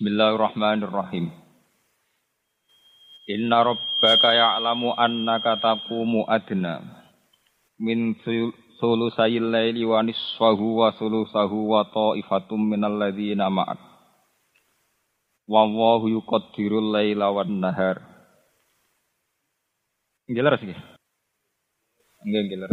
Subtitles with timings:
[0.00, 1.28] Bismillahirrahmanirrahim.
[3.28, 6.80] Inna rabbaka ya'lamu annaka taqumu adna
[7.76, 8.16] min
[8.80, 13.76] sulusayil laili wa nisfahu wa sulusahu wa ta'ifatum minal ladzina ma'ak.
[15.44, 18.00] Wallahu yuqaddirul laila wan nahar.
[20.32, 20.64] Jelas?
[22.24, 22.72] Nggih, jelas.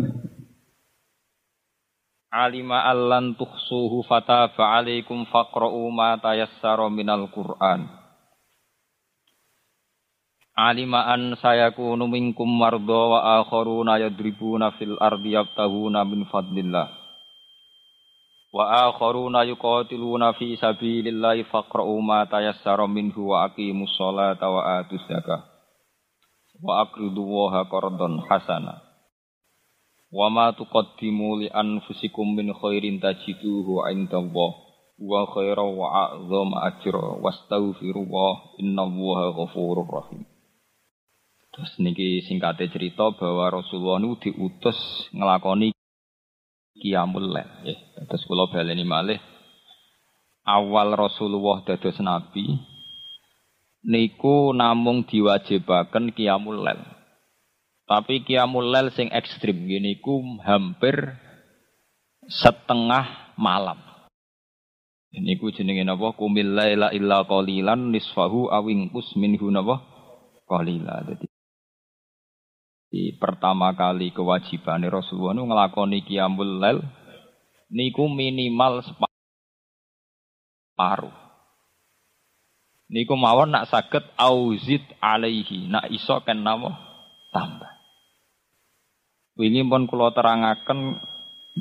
[2.28, 7.88] Alima allan tuhsuhu fata fa'alaikum faqra'u ma tayassara minal Qur'an.
[10.58, 16.92] Alima an sayakunu minkum marda wa akharuna yadribuna fil ardi yabtahuna min fadlillah.
[18.52, 25.48] Wa akharuna yuqatiluna fi sabilillahi faqra'u ma tayassara minhu wa aqimus sholata wa atuz zakah.
[26.60, 28.87] Wa aqridu waha qardan hasana.
[30.08, 34.52] Wa ma tuqaddimu li anfusikum min khairin tajiduhu 'indallah
[34.98, 40.26] wa khairan wa a'zama ajra wastaghfirullah innallaha ghafurur rahim.
[41.54, 44.78] Terus niki singkate cerita bahwa Rasulullah nu diutus
[45.14, 45.74] ngelakoni
[46.78, 47.80] qiyamul lail nggih.
[48.10, 49.22] Terus kula baleni malih
[50.48, 52.58] awal Rasulullah dados nabi
[53.84, 56.97] niku namung diwajibaken qiyamul lail.
[57.88, 61.16] Tapi qiyamul lail sing ekstrim gini ku hampir
[62.28, 63.80] setengah malam.
[65.16, 66.12] Ini ku jenenge napa?
[66.20, 69.80] Kumil laila illa qalilan nisfahu awing kus minhu napa?
[70.44, 71.00] Qalila.
[71.08, 71.32] Jadi
[72.88, 76.84] di pertama kali kewajiban Rasulullah nu ngelakoni qiyamul lail
[77.72, 78.84] niku minimal
[80.76, 81.16] separuh.
[82.92, 86.84] Niku mawon nak saged auzid alaihi, nak iso napa?
[87.32, 87.77] Tambah.
[89.38, 90.98] Wingi pun kula terangaken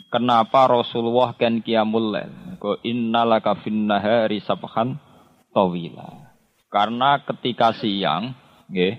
[0.09, 2.33] kenapa Rasulullah kan qiyamul lail.
[2.57, 4.97] Ko innalaka fin nahari sabhan
[5.53, 6.33] tawila.
[6.73, 8.33] Karena ketika siang,
[8.73, 8.97] nggih,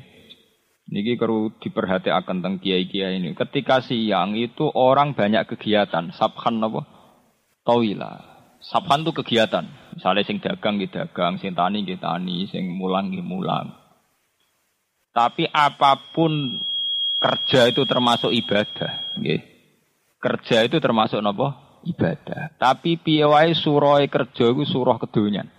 [0.93, 3.33] niki perlu diperhatikan tentang kiai-kiai ini.
[3.33, 6.85] Ketika siang itu orang banyak kegiatan, sabhan apa?
[7.65, 8.13] Tawila.
[8.61, 9.65] Sabhan itu kegiatan.
[9.97, 13.73] Misalnya sing dagang gitu dagang, sing tani gitu tani, sing mulang gitu mulang.
[15.17, 16.61] Tapi apa pun
[17.17, 19.17] kerja itu termasuk ibadah.
[20.17, 21.79] Kerja itu termasuk napa?
[21.85, 22.57] Ibadah.
[22.57, 23.53] Tapi piye wae
[24.09, 25.49] kerja iku surah kedonyan.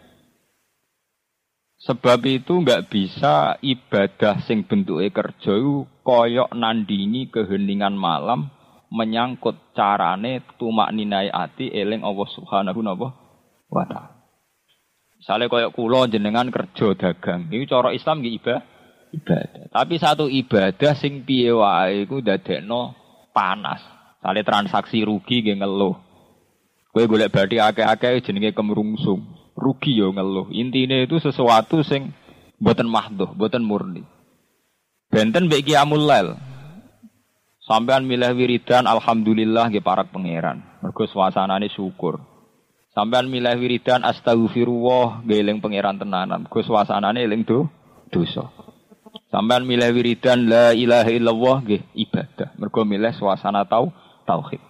[1.79, 8.51] Sebab itu nggak bisa ibadah sing bentuke kerja iku koyok nandini keheningan malam
[8.91, 14.19] menyangkut carane tumak ninai ati eling Allah Subhanahu wa taala.
[15.19, 18.78] Misalnya koyok kulo jenengan kerja dagang, ini cara Islam nggih ibadah
[19.13, 19.73] ibadah.
[19.73, 22.97] Tapi satu ibadah sing piye wae iku dadekno
[23.33, 23.81] panas.
[24.19, 25.95] Sale transaksi rugi nggih ngeluh.
[26.91, 29.53] Kowe golek bathi akeh-akeh jenenge kemrungsung.
[29.55, 30.51] Rugi yo ngeluh.
[30.51, 32.11] Intine itu sesuatu sing
[32.59, 34.03] mboten mahdoh, mboten murni.
[35.09, 36.35] Benten mbek qiyamul lail.
[37.69, 40.65] Sampean milih wiridan alhamdulillah nggih parak pangeran.
[40.81, 42.19] Mergo suasanane syukur.
[42.97, 46.49] Sampean milih wiridan astagfirullah nggih eling pangeran tenanan.
[46.49, 47.69] Mergo suasanane eling do
[48.09, 48.68] dosa.
[49.29, 52.57] Sampean milih wiridan la ilaha illallah nggih ibadah.
[52.57, 53.93] Mergo milih suasana tau
[54.25, 54.61] tauhid.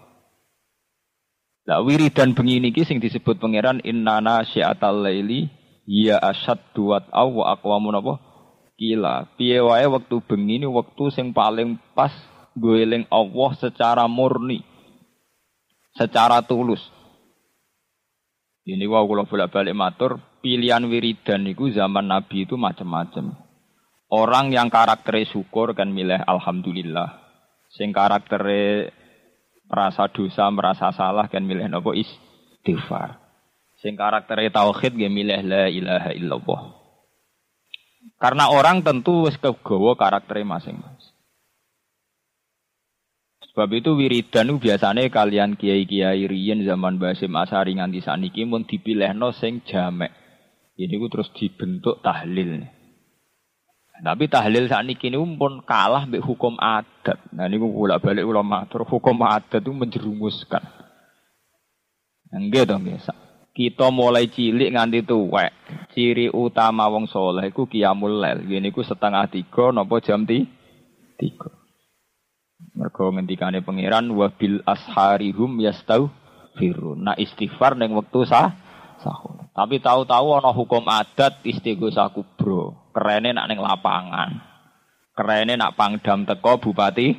[1.69, 5.53] Lah wiridan bengi niki sing disebut pangeran innana syi'atal laili
[5.85, 8.15] ya asad duat aw wa aqwamun apa?
[8.79, 9.29] Kila.
[9.37, 12.15] Piye wae wektu bengi ini wektu sing paling pas
[12.57, 14.63] goeling Allah secara murni.
[15.95, 16.81] Secara tulus.
[18.69, 23.48] Ini wau kula bolak-balik matur, pilihan wiridan niku zaman Nabi itu macam-macam.
[24.09, 27.21] Orang yang karakternya syukur kan milih alhamdulillah.
[27.69, 28.89] Sing karakternya
[29.69, 33.21] merasa dosa, merasa salah kan milih nopo istighfar.
[33.85, 36.61] Sing karakternya tauhid kan milih la ilaha illallah.
[38.17, 41.15] Karena orang tentu wis kegawa masing-masing.
[43.53, 49.67] Sebab itu wiridan biasanya kalian kiai-kiai riyen zaman Basim Asari nganti saniki mun dipilihno sing
[49.67, 50.15] jamek.
[50.79, 52.78] Ini terus dibentuk tahlil.
[53.99, 57.19] Tapi tahlil saat ini kini pun kalah mbek hukum adat.
[57.35, 60.63] Nah ini bolak balik ulama matur hukum adat itu menjerumuskan.
[62.31, 63.13] Enggak dong biasa.
[63.51, 65.51] Kita mulai cilik nganti tuwek.
[65.91, 68.47] Ciri utama wong soleh iku qiyamul lail.
[68.47, 70.47] Gini ku setengah tiga nopo jam ti
[71.19, 71.51] tiga.
[72.79, 76.07] Mergo ngendikane pangeran wa bil asharihum yastau
[76.55, 77.03] firun.
[77.03, 78.55] Nah istighfar neng waktu sah
[79.03, 79.48] sahur.
[79.59, 82.95] Tapi tahu-tahu ana hukum adat istighosah kubro.
[82.95, 84.39] Kerene nak ning lapangan.
[85.19, 87.11] Kerene nak pangdam teko bupati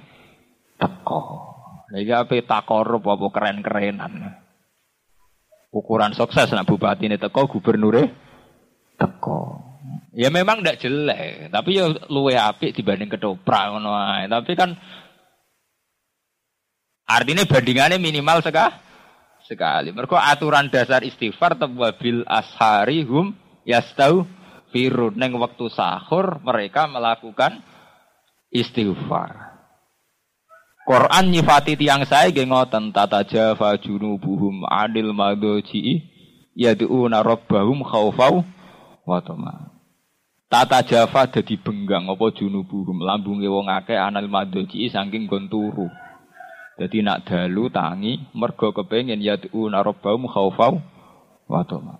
[0.79, 1.19] teko.
[1.91, 4.39] Lagi apa takorup apa keren-kerenan.
[5.75, 8.07] Ukuran sukses nak bupati ini teko gubernure
[8.95, 9.59] teko.
[10.15, 13.91] Ya memang ndak jelek, tapi ya luwe apik dibanding ketoprak ngono.
[14.31, 14.79] Tapi kan
[17.03, 18.88] artinya bandingannya minimal sekah
[19.49, 19.89] sekali.
[19.89, 21.57] Mergo aturan dasar istighfar
[21.97, 23.33] bil ashari hum
[23.65, 24.29] yastau
[24.69, 27.65] firun neng waktu sahur mereka melakukan
[28.53, 29.57] istighfar.
[30.85, 36.05] Quran nyifati tiang saya nggih ngoten tata jafa junubuhum adil madoji
[36.53, 38.45] yad'una rabbahum khaufau
[39.05, 39.79] wa tama.
[40.49, 45.85] Tata Java dadi benggang apa junubuhum lambunge wong akeh anal madoji saking gon turu.
[46.79, 50.79] Dadi nak dalu tangi mergo kepengin yad'u rabbahum khaufau
[51.51, 51.99] wa tama.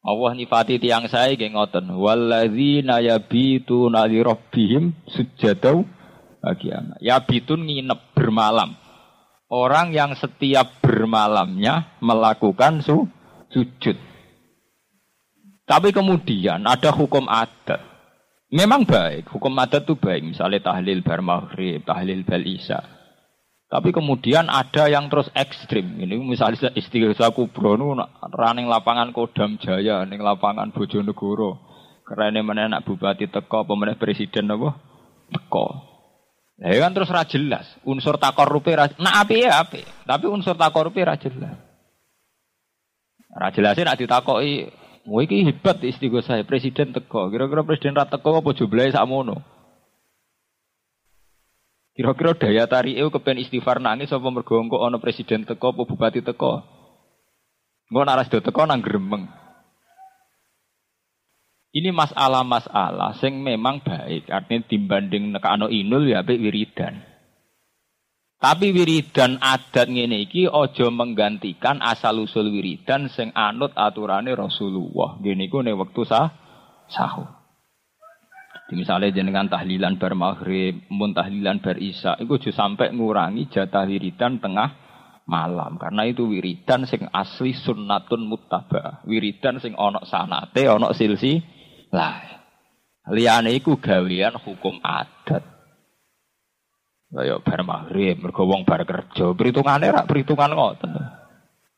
[0.00, 5.84] Allah nifati tiang saya nggih ngoten walladzina yabituna li rabbihim sujadau
[6.40, 6.96] bagian.
[7.04, 8.72] Yabitun nginep bermalam.
[9.52, 13.04] Orang yang setiap bermalamnya melakukan su
[13.52, 14.00] sujud.
[15.68, 17.84] Tapi kemudian ada hukum adat.
[18.48, 20.22] Memang baik, hukum adat itu baik.
[20.22, 22.95] Misalnya tahlil bar maghrib, tahlil bal isya.
[23.66, 25.98] Tapi kemudian ada yang terus ekstrim.
[25.98, 27.98] Ini misalnya istighosa kubro nu
[28.30, 31.66] running lapangan Kodam Jaya, ning lapangan Bojonegoro.
[32.06, 34.78] Karena mana anak bupati teko, pemenang presiden apa?
[35.34, 35.66] Teko.
[36.62, 37.66] Ya kan terus ra jelas.
[37.82, 39.82] Unsur takorupe ra nah api ya api.
[40.06, 41.58] Tapi unsur takorupe ra jelas.
[43.34, 44.70] Ra jelas nak ditakoki
[45.06, 45.78] Wah iki hebat
[46.26, 47.30] saya presiden teko.
[47.30, 49.55] Kira-kira presiden ra teko apa jumlahe sakmono?
[51.96, 56.20] Kira-kira daya tarik eu kepen istighfar nangis apa mergo engko ana presiden teko apa bupati
[56.20, 56.60] teko?
[57.88, 59.24] Engko naras do teko nang gremeng.
[61.72, 67.04] Ini masalah-masalah sing memang baik, artinya dibanding nekano inul ya apik wiridan.
[68.36, 75.16] Tapi wiridan adat ngene iki aja menggantikan asal usul wiridan sing anut aturane Rasulullah.
[75.20, 76.32] Ngene iku nek wektu sah
[76.92, 77.35] sahur.
[78.74, 84.42] Misalnya jenengan tahlilan bar maghrib, mun tahlilan bar isya, itu juga sampai ngurangi jatah wiridan
[84.42, 84.74] tengah
[85.30, 85.78] malam.
[85.78, 89.06] Karena itu wiridan sing asli sunnatun muttaba.
[89.06, 91.38] Wiridan sing onok sanate, onok silsi
[91.94, 92.18] lah.
[93.06, 95.46] Liane iku gawean hukum adat.
[97.06, 100.90] Kaya bar maghrib, mergo wong bar kerja, perhitungane rak perhitungan ngoten.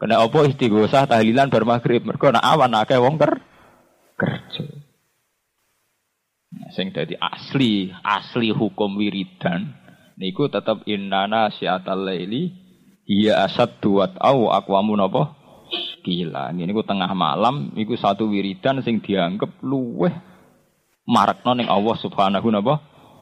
[0.01, 3.45] Kena apa istighosah tahlilan bar maghrib, mergo nak awan akeh wong ker
[4.17, 4.78] kerja.
[6.73, 9.73] Sing dadi asli, asli hukum wiridan
[10.19, 12.51] niku tetep innana syiatal laili
[13.07, 15.33] iya asad duat au akwamu napa
[16.03, 20.11] gila ini ku tengah malam iku satu wiridan sing dianggap luweh
[21.07, 22.51] marakno ning Allah Subhanahu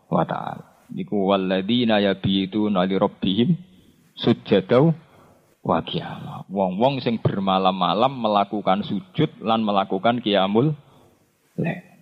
[0.08, 3.58] wa taala Niku walladzina yabituna li rabbihim
[4.14, 4.94] sujadau
[5.66, 6.46] wa qiyamah.
[6.46, 10.78] Wong-wong sing bermalam-malam melakukan sujud lan melakukan qiyamul
[11.58, 11.95] lail.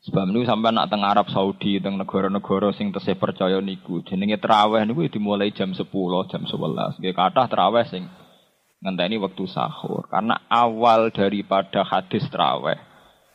[0.00, 4.80] Sebab niku sampai nak teng Arab Saudi, teng negara-negara sing tesih percaya niku, jenenge traweh
[4.88, 5.84] niku dimulai jam 10,
[6.32, 6.96] jam 11.
[6.96, 8.08] Nggih kathah traweh sing
[8.80, 10.08] ngenteni waktu sahur.
[10.08, 12.80] Karena awal daripada hadis traweh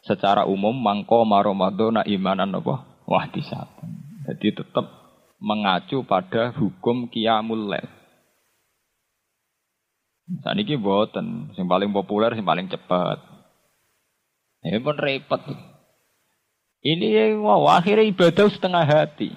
[0.01, 2.81] secara umum mangko maromadona imanan apa?
[3.05, 3.89] wahtisatan.
[4.25, 4.89] Jadi tetap
[5.37, 7.85] mengacu pada hukum qiyamul lail.
[10.41, 13.21] Saat ini boten, yang paling populer, yang paling cepat.
[14.65, 15.45] Ini pun repot.
[16.85, 19.33] Ini wow, akhirnya ibadah setengah hati.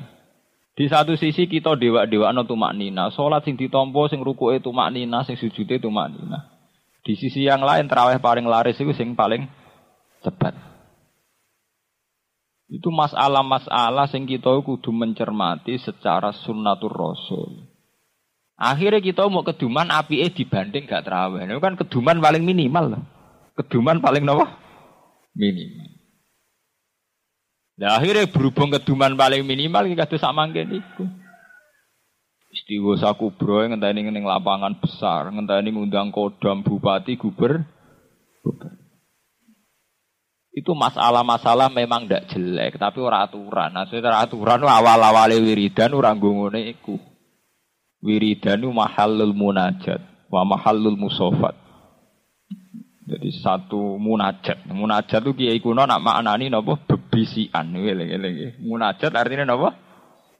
[0.76, 4.92] Di satu sisi kita dewa-dewa no tumak nina, sholat sing ditompo, sing ruku itu mak
[4.92, 6.44] nina, sing sujud itu mak nina.
[7.02, 9.48] Di sisi yang lain terawih paling laris itu sing paling
[10.20, 10.54] cepat.
[12.68, 17.64] Itu masalah-masalah sing kita kudu mencermati secara sunnatur rasul.
[18.60, 21.48] Akhirnya kita mau keduman api eh dibanding gak terawih.
[21.48, 23.02] Itu kan keduman paling minimal.
[23.56, 24.44] Keduman paling nopo?
[25.32, 25.97] Minimal.
[27.78, 31.06] Nah akhirnya berhubung keduman paling minimal kita tuh sama itu.
[32.48, 37.62] Istiwa bro ngenteni ning lapangan besar, ngenteni ngundang kodam bupati guber.
[40.50, 43.78] Itu masalah-masalah memang tidak jelek, tapi ora aturan.
[43.78, 46.98] Nah, aturan awal-awale wiridan ora ngene iku.
[48.02, 51.54] Wiridan mahallul munajat wa mahallul musofat.
[53.06, 54.66] Jadi satu munajat.
[54.66, 56.76] Munajat itu kiai kuno nak maknani napa
[57.18, 57.74] bebisian.
[58.62, 59.74] Munajat artinya napa?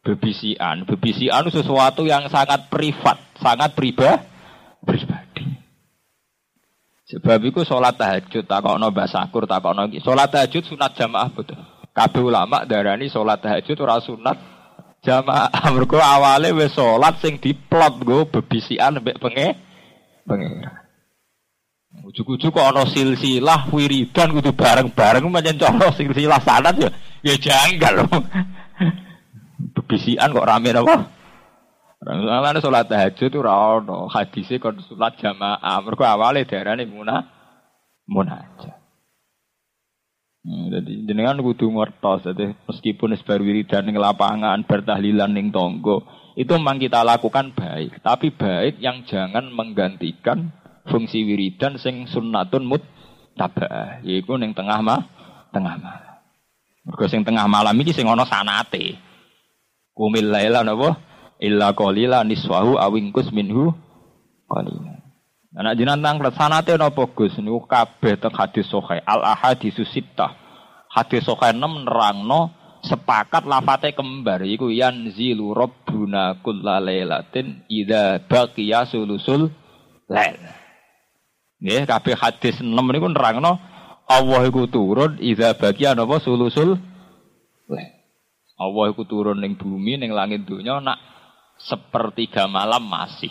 [0.06, 0.86] Bebisian.
[0.86, 4.30] Bebisian itu sesuatu yang sangat privat, sangat pribadi.
[7.08, 11.56] Sebab itu sholat tahajud takokno Mbah Sakur takokno sholat tahajud sunat jamaah betul.
[11.96, 14.36] Kabeh ulama darani sholat tahajud ora sunat
[15.00, 15.48] jamaah.
[15.72, 19.56] Mergo awale wis sholat sing diplot nggo bebisian mbek penge.
[21.88, 26.90] Ujuk-ujuk kok ana silsilah wiridan kudu bareng-bareng pancen cara silsilah sanad ya
[27.24, 28.04] ya janggal.
[29.74, 30.96] Bebisian kok rame apa?
[31.98, 35.80] Soalnya sholat tahajud itu rano hadisnya kon sholat jamaah.
[35.82, 37.24] Mereka awalnya darah ini munah
[38.04, 38.78] munajat.
[40.48, 46.48] Hmm, jadi jenengan kudu ngertos, jadi meskipun sebar wiridan ning lapangan, bertahlilan ning tonggo, itu
[46.56, 48.00] memang kita lakukan baik.
[48.00, 50.54] Tapi baik yang jangan menggantikan
[50.88, 52.82] fungsi wiridan sing sunnatun mut
[53.38, 55.06] tabah, yaitu ning tengah mah,
[55.54, 56.16] tengah malam.
[56.82, 58.96] Mergo sing tengah malam ini sing ana sanate.
[59.94, 61.08] Kumil laila napa?
[61.38, 63.70] illa qalila niswahu awingkus minhu
[64.50, 64.98] qalila.
[65.58, 70.34] Anak jinan tang sanate napa Gus niku kabeh teng hadis sahih al ahaditsu sittah.
[70.92, 72.54] Hadis sahih 6 nerangno
[72.84, 79.50] sepakat lafate kembar iku yanzilu rabbuna kullalailatin idza baqiya sulusul
[80.06, 80.38] lail.
[81.58, 83.58] Nggih kabeh hadis 6 niku nerangno
[84.08, 86.80] Allah iku turun idza baqiya napa sulusul.
[88.58, 90.98] Allah iku turun ning bumi ning langit dunya nak
[91.60, 93.30] sepertiga malam masih.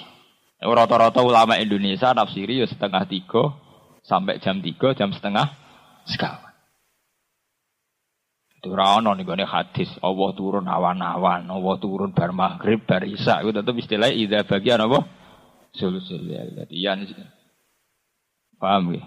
[0.61, 3.57] Rata-rata ulama Indonesia nafsiri ya setengah tiga
[4.07, 5.51] sampai jam tiga, jam setengah
[6.07, 6.55] sekawan.
[8.57, 9.91] Itu rano nih gue hadis.
[10.01, 13.45] Allah turun awan-awan, Allah turun bar maghrib, bar isya.
[13.45, 15.05] Itu tetap istilah ida bagian apa?
[15.77, 16.41] Solusi ya.
[16.73, 17.05] Yan.
[18.57, 19.05] Paham ya?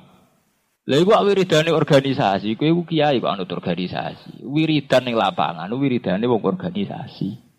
[0.90, 4.42] Lha iku wiridane organisasi, kowe iku kiai kok anut organisasi.
[4.42, 7.50] Wiridan ning lapangan, wiridane wong organisasi.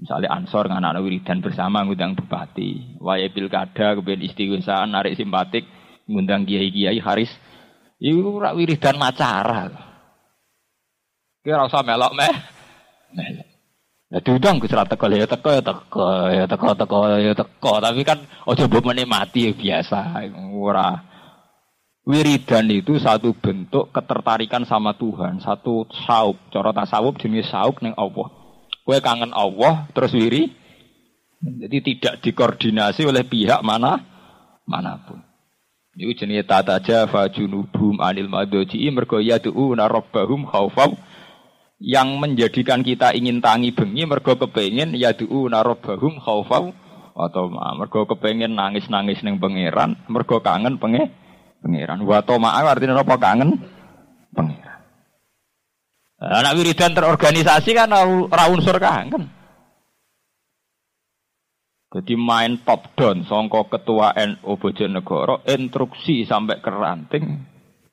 [0.00, 5.68] Misalnya Ansor anak wiridan bersama ngundang bupati, waya pilkada kemudian istighosah narik simpatik
[6.08, 7.28] ngundang kiai-kiai haris.
[8.00, 9.68] Iku rak wiridan macara.
[11.44, 12.34] Kira usah melok meh.
[13.12, 13.49] Melok.
[14.10, 18.02] Ya diundang Gus ra teko ya teko ya teko ya teko teko ya teko tapi
[18.02, 21.10] kan ojo mbok menikmati ya biasa ora
[22.10, 28.28] wiridan itu satu bentuk ketertarikan sama Tuhan, satu sauk, cara tasawuf jenis sauk ning Allah.
[28.82, 30.50] Kue kangen Allah terus wiri.
[31.40, 33.96] Jadi tidak dikoordinasi oleh pihak mana
[34.68, 35.22] mana pun.
[35.96, 40.92] Ini jenis tata jafa junubum anil madoji mergo yadu'una rabbahum khawfaw
[41.80, 46.68] yang menjadikan kita ingin tangi bengi mergo kepengen yadu'una rabbahum khawfaw
[47.16, 47.44] atau
[47.80, 51.08] mergo kepengen nangis-nangis neng pangeran mergo kangen penge
[51.64, 52.04] pangeran.
[52.04, 53.16] Wa maaf artinya apa?
[53.16, 53.50] Kangen
[54.36, 54.80] pangeran.
[56.20, 59.40] Anak wiridan terorganisasi kan ora unsur kangen.
[61.90, 67.24] Jadi main top down songko ketua NU Bojonegoro instruksi sampai ke ranting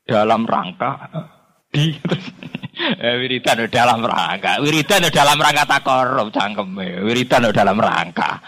[0.05, 1.09] dalam rangka
[1.73, 1.97] di
[3.01, 6.69] wiridan dalam rangka wiridan dalam rangka takorup cangkem
[7.03, 8.41] wiridan dalam rangka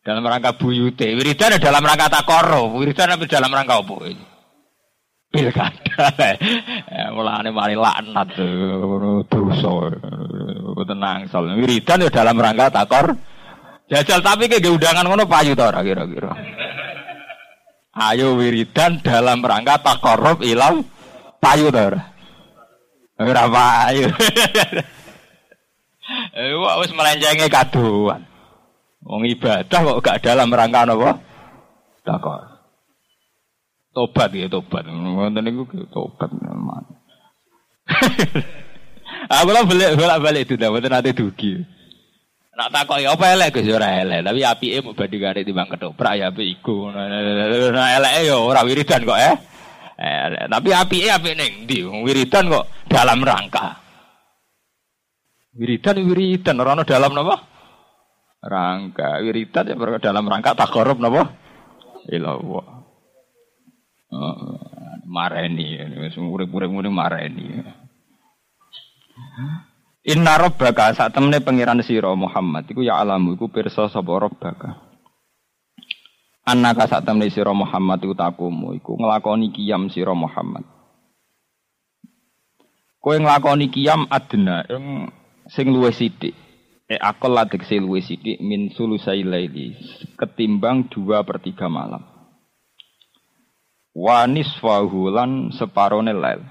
[0.00, 4.24] dalam rangka buyute wiridan dalam rangka takorup wiridan dalam rangka apa ini
[5.30, 6.10] pilkada.
[6.90, 8.34] Ya, mulane mari laknat
[9.30, 9.74] dosa.
[10.80, 13.14] Tenang soal wiridan ya dalam rangka takor.
[13.90, 16.30] Jajal tapi ke undangan ngono payu to kira-kira.
[17.94, 20.82] Ayo wiridan dalam rangka takorup ilau
[21.38, 21.94] payu to.
[23.20, 24.08] Ora payu.
[26.34, 28.26] Eh wis melencengi kaduan.
[29.06, 31.22] Wong ibadah kok gak dalam rangka napa?
[32.02, 32.42] Takor.
[33.94, 34.90] Tobat ya tobat.
[34.90, 36.34] Ngoten niku tobat.
[39.30, 41.52] Aku lah balik balik balik itu dah, betul nanti dugi.
[42.58, 46.46] Nak takoki apa elek Gus ora elek, tapi apike mau bandingane timbang ketoprak ya apik
[46.58, 46.90] iku.
[46.90, 49.34] Nah eleke ya ora wiridan kok eh.
[50.00, 50.48] Elek.
[50.48, 51.84] Tapi apike apik ning ndi?
[51.84, 53.76] Wiridan kok dalam rangka.
[55.60, 57.36] Wiridan wiridan ora ono dalam napa?
[58.40, 59.20] Rangka.
[59.20, 61.28] Wiridan ya dalam rangka takorup napa?
[62.08, 62.66] Ilallah.
[64.10, 64.58] Oh,
[65.06, 65.78] mareni,
[66.18, 67.62] urip-urip ngene mareni.
[70.10, 74.89] Inna rabbaka saat temene pangeran sira Muhammad iku ya alamu iku pirsa sapa rabbaka.
[76.46, 80.64] Anaka saat temene sira Muhammad iku takumu iku nglakoni kiyam sira Muhammad.
[83.00, 85.08] Kowe nglakoni kiyam adna ing
[85.52, 86.32] sing luwih sithik.
[86.90, 89.78] E akal ladek sing luwih sithik min sulusai laili
[90.18, 92.02] ketimbang dua per tiga malam
[93.94, 96.42] wa nisfahu lan separone lail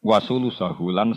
[0.00, 1.12] wa sulusahu lan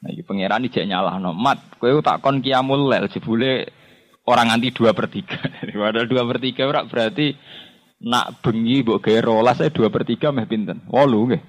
[0.00, 3.68] Nah, ini pangeran iki nyalahno mat, kowe tak kon kiamul lail jebule
[4.24, 5.36] orang nganti dua per tiga.
[5.76, 7.36] Padahal dua per tiga ora berarti
[8.00, 10.48] nak bengi mbok gawe rolas saya dua per tiga meh?
[10.88, 11.42] Wolu nggih.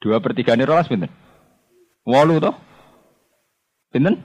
[0.00, 1.12] Dua per tiga ini rolas pinten?
[2.08, 2.56] Wolu toh?
[3.92, 4.16] Pinten?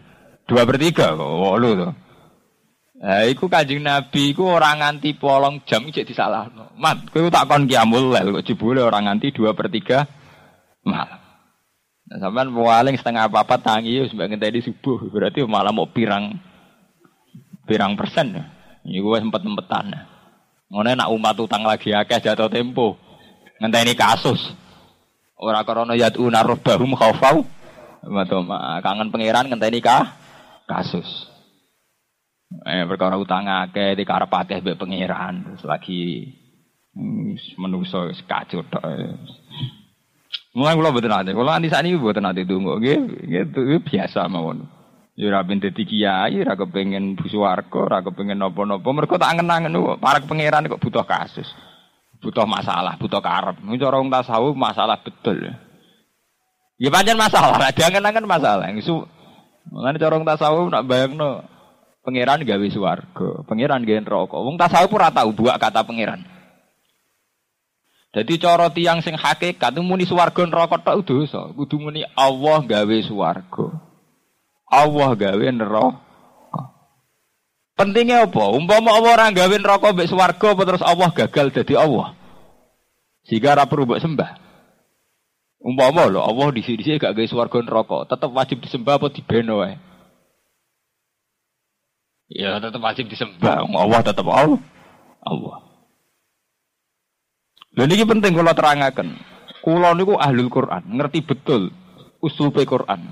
[0.48, 1.92] Dua per tiga wolu toh.
[2.98, 6.74] Nah, iku kanjeng Nabi iku orang nganti polong jam cek disalahno.
[6.82, 10.02] Mat, kowe tak kon kiamul lel kok jebule orang nganti 2 per 3
[10.82, 11.27] malam.
[12.08, 16.40] Nah, sampean paling setengah apa-apa tangi wis mbak ngenteni subuh, berarti malam mau pirang
[17.68, 18.32] pirang persen.
[18.88, 19.92] Iku wis sempet-sempetan.
[20.72, 22.96] Ngono nak umat utang lagi akeh jatuh tempo.
[23.60, 24.40] Ngenteni kasus.
[25.36, 27.44] Ora krana yaduna rabbahum khaufau.
[28.08, 30.16] Matoma kangen pangeran ngenteni kah
[30.64, 31.28] kasus.
[32.64, 36.32] Eh perkara utang akeh dikarep akeh mbek pangeran terus lagi
[36.96, 38.88] hmm, menungso kacau tok.
[40.58, 41.32] Mulai kula mboten nate.
[41.38, 42.98] Kula anti sakniki mboten nate donga nggih,
[43.30, 44.66] nggih biasa mawon.
[45.14, 48.90] Ya ora ben dadi kiai, ora kepengin swarga, ora kepengin napa-napa.
[48.90, 51.46] Mergo tak angen-angen kok para pangeran kok butuh kasus.
[52.18, 53.62] Butuh masalah, butuh karep.
[53.62, 55.54] Ini cara wong tasawuf masalah betul.
[56.82, 58.70] Ya pancen masalah, diangen-angen masalah.
[58.74, 59.06] Isu
[59.68, 61.44] Mulane cara wong tasawuf nak bayangno
[62.08, 64.40] Pangeran gawe swarga, pangeran gawe neraka.
[64.40, 66.24] Wong tasawuf ora tau buak kata pangeran.
[68.16, 71.52] Jadi cara tiang sing hakikat muni swarga neraka tok dosa.
[71.52, 73.68] Kudu muni Allah gawe swarga.
[74.68, 76.06] Allah gawe neraka.
[77.78, 78.50] Pentingnya apa?
[78.58, 82.18] Umpama Allah ora gawe neraka mbek swarga apa terus Allah gagal dadi Allah.
[83.30, 84.32] Sehingga ora perlu mbok sembah.
[85.62, 89.78] Umpama Allah di sini gak gawe swarga neraka, tetep wajib disembah apa dibeno wae.
[92.34, 93.62] Ya tetap wajib disembah.
[93.68, 94.58] Allah tetap Allah.
[95.22, 95.67] Allah.
[97.78, 99.14] Dan ini penting kalau terangkan.
[99.62, 101.70] Kulo niku ahlul Quran, ngerti betul
[102.18, 103.06] usul Quran.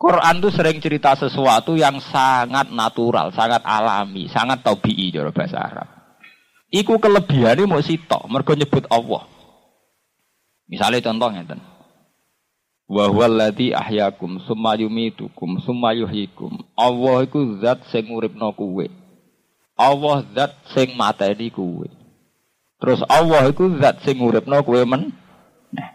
[0.00, 5.88] Quran itu sering cerita sesuatu yang sangat natural, sangat alami, sangat tabii cara bahasa Arab.
[6.70, 9.26] Iku kelebihannya mau sitok, mergo nyebut Allah.
[10.70, 11.42] Misalnya contohnya,
[12.90, 16.58] Wa huwallazi ahyakum summa yumitukum summa yuhyikum.
[16.74, 18.90] Allah iku zat sing uripno kuwe.
[19.78, 21.99] Allah zat sing mateni kuwe.
[22.80, 25.12] Terus Allah iku zat sing uripno kuwe men.
[25.76, 25.90] Nah.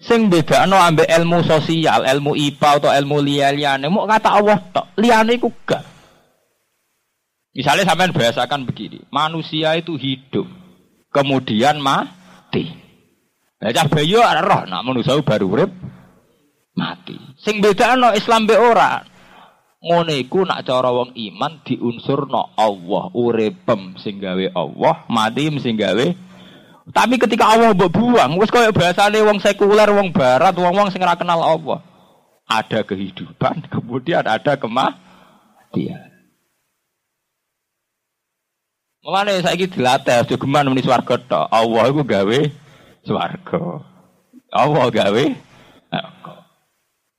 [0.00, 5.36] Sing bedakno ambek ilmu sosial, ilmu IPA atau ilmu liya-liyane, mau kata Allah tok, liyane
[5.36, 5.84] iku gak.
[7.52, 10.48] Misalnya sampean bahasakan begini, manusia itu hidup,
[11.12, 12.72] kemudian mati.
[13.60, 15.70] Nah, cah bayu roh, nak manusia baru urip,
[16.72, 17.20] mati.
[17.44, 19.11] Sing bedakno Islam be ora.
[19.82, 26.06] Ngene iku nak cara wong iman diunsurno Allah, uripem sing gawe Allah, mati sing gawe
[26.90, 31.14] tapi ketika Allah mbok buang, wis koyo bahasane wong sekuler, wong barat, wong-wong sing ora
[31.14, 31.78] kenal Allah.
[32.50, 36.10] Ada kehidupan, kemudian ada kematian.
[39.02, 41.46] Mulane saiki dilatih aja geman muni swarga tok.
[41.50, 42.38] Allah iku gawe
[43.02, 43.82] swarga.
[44.50, 45.24] Allah gawe.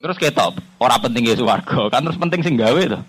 [0.04, 3.04] Terus ketok, orang penting ya suwargo, kan terus penting sing gawe tuh.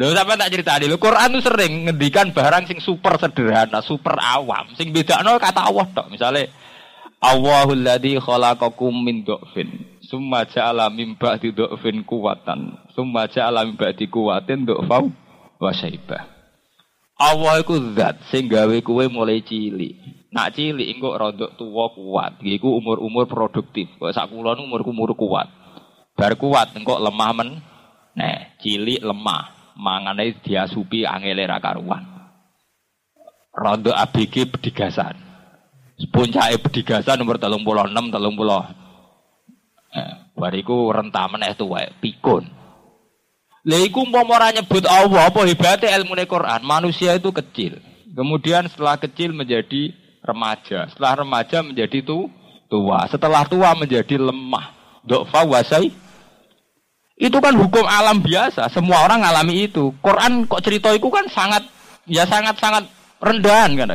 [0.00, 4.72] Lho sampe tak cerita dulu, Quran tuh sering ngendikan barang sing super sederhana, super awam,
[4.80, 6.08] sing beda no kata Allah tok.
[6.08, 6.48] Misalnya
[7.20, 14.08] Allahul ladzi khalaqakum min dhafin, summa ja'ala min ba'di dhafin kuwatan, summa ja'ala min ba'di
[14.08, 15.12] kuwatin dhafau
[15.60, 16.31] wa syaibah.
[17.22, 20.26] Allah iku zat sing gawe kowe mulai cilik.
[20.34, 22.42] Nak cilik engko rodok tua kuat.
[22.42, 23.86] Iku umur-umur produktif.
[24.02, 25.46] Kok sak kula umur-umur kuat.
[26.18, 27.48] Bar kuat engko lemah men.
[28.18, 29.76] Nah, cilik lemah.
[29.78, 32.02] Mangane diasupi angele ra karuan.
[33.54, 35.14] Rodok ABG pedigasan.
[36.10, 37.62] Puncake pedigasan umur 36
[38.10, 38.82] 30.
[39.92, 42.61] Eh, bariku rentah meneh tuwek pikun.
[43.62, 46.66] Lha iku umpama ora nyebut Allah apa hebate ilmune Quran.
[46.66, 47.78] Manusia itu kecil.
[48.10, 50.90] Kemudian setelah kecil menjadi remaja.
[50.90, 52.26] Setelah remaja menjadi tu,
[52.66, 53.06] tua.
[53.06, 54.74] Setelah tua menjadi lemah.
[55.06, 55.94] Dokfa wasai.
[57.14, 58.66] Itu kan hukum alam biasa.
[58.74, 59.94] Semua orang alami itu.
[60.02, 61.62] Quran kok cerita itu kan sangat
[62.10, 62.90] ya sangat sangat
[63.22, 63.94] rendahan kan.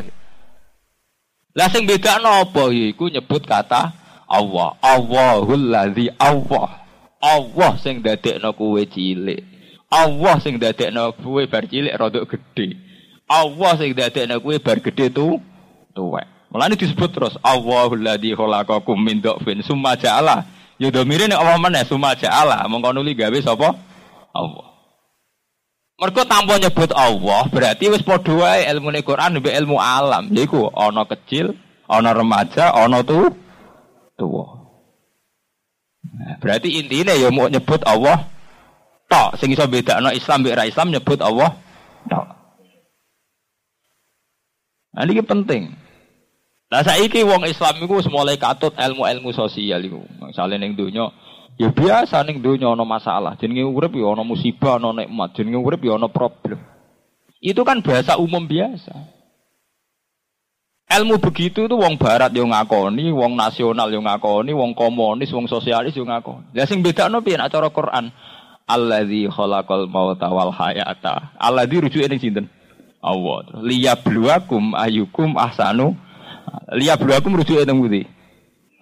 [1.52, 3.92] Lah sing beda nopo iku nyebut kata
[4.32, 4.80] Allah.
[4.80, 6.88] Allahul ladzi Allah.
[7.20, 9.57] Allah sing dadekno kowe cilik.
[9.88, 12.76] Allah sing dadekno kowe bar cilik rodok gede.
[13.32, 15.40] Allah sing dadekno kowe bar gede tuh
[15.96, 16.28] tuwek.
[16.52, 20.48] Mulane disebut terus Allahul ladzi khalaqakum min dhafin summa ja'ala.
[20.80, 23.76] Ya domire nek Allah meneh summa ja'ala mongko nuli gawe sapa?
[24.36, 24.68] Allah.
[25.98, 30.30] Mergo tanpa nyebut Allah berarti wis padha wae ilmune Quran mbek ilmu alam.
[30.30, 31.58] Yaiku ana kecil,
[31.90, 33.34] ana remaja, ana tu
[34.14, 34.46] tuwa.
[36.08, 38.30] Nah, berarti intinya ya mau nyebut Allah
[39.08, 41.56] tok sing iso bedakno Islam mbek Islam nyebut Allah
[42.08, 42.28] tok.
[44.98, 45.64] Nah, ini penting.
[46.68, 50.04] Lah saiki wong Islam iku mulai katut ilmu-ilmu sosial iku.
[50.20, 51.14] Misale ning donya
[51.58, 53.34] Ya biasa ning donya ana masalah.
[53.42, 55.34] Jenenge urip ya ana musibah, ana nikmat.
[55.34, 56.62] Jenenge urip ya ana problem.
[57.42, 58.94] Itu kan bahasa umum biasa.
[60.88, 65.98] Ilmu begitu itu wong barat yo ngakoni, wong nasional yo ngakoni, wong komunis, wong sosialis
[65.98, 66.54] yo ngakoni.
[66.54, 68.14] Lah sing bedakno piye nek cara Quran?
[68.68, 71.32] Alladzi khalaqal mauta wal hayata.
[71.40, 72.46] Alladzi rujuke ning sinten?
[73.00, 73.48] Allah.
[73.64, 75.96] Liyabluwakum ayyukum ahsanu.
[76.76, 78.02] Liyabluwakum rujuke ning pundi?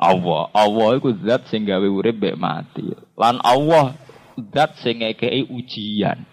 [0.02, 0.50] Allah.
[0.52, 2.98] Allah iku zat sing gawe urip mek mati.
[3.16, 3.94] Lan Allah
[4.52, 6.26] zat sing ngekeki ujian.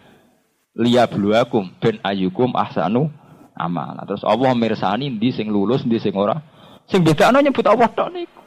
[0.72, 3.12] Liya bluakum ben ayukum ahsanu
[3.52, 3.92] amal.
[4.08, 6.40] Terus Allah mirsani ndi sing lulus, ndi sing ora.
[6.88, 8.41] Sing bedakno nyebut Allah tok niku.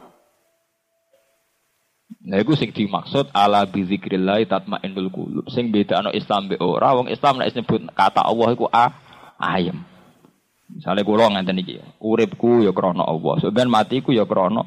[2.25, 5.45] Nah iku sing dimaksud ala bi zikrillah tatmainnul qulub.
[5.53, 8.91] Sing bedakno Islam be ora, wong Islam nek nyebut kata Allah iku ah,
[9.37, 9.85] ayem.
[10.65, 14.65] Misalnya kula ngenten iki, uripku ya krana Allah, sampeyan matiku ya krana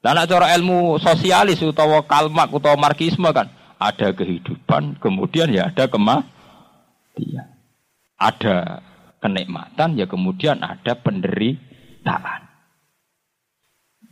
[0.00, 7.48] dan cara ilmu sosialis utawa kalmak utawa marxisme kan ada kehidupan, kemudian ya ada kematian.
[8.20, 8.84] Ada
[9.24, 12.49] kenikmatan, ya kemudian ada penderitaan.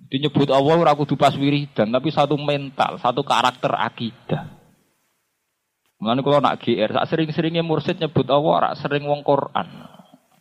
[0.09, 4.57] Itu nyebut Allah ora kudu pas wiridan, tapi satu mental, satu karakter akidah.
[6.01, 9.69] Mulane kalau nak GR, sak sering-seringnya mursid nyebut Allah ora sering wong Quran.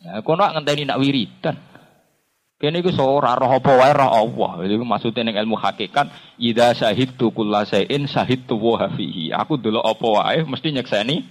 [0.00, 1.60] Ya, kono ngenteni nak wiridan.
[2.58, 4.50] Kene iku ora roh apa wae roh Allah.
[4.66, 6.10] Iku maksude ning ilmu hakikat,
[6.42, 9.30] idza syahidtu kullasain syahidtu wa fihi.
[9.30, 11.22] Aku delok apa wae mesti nyekseni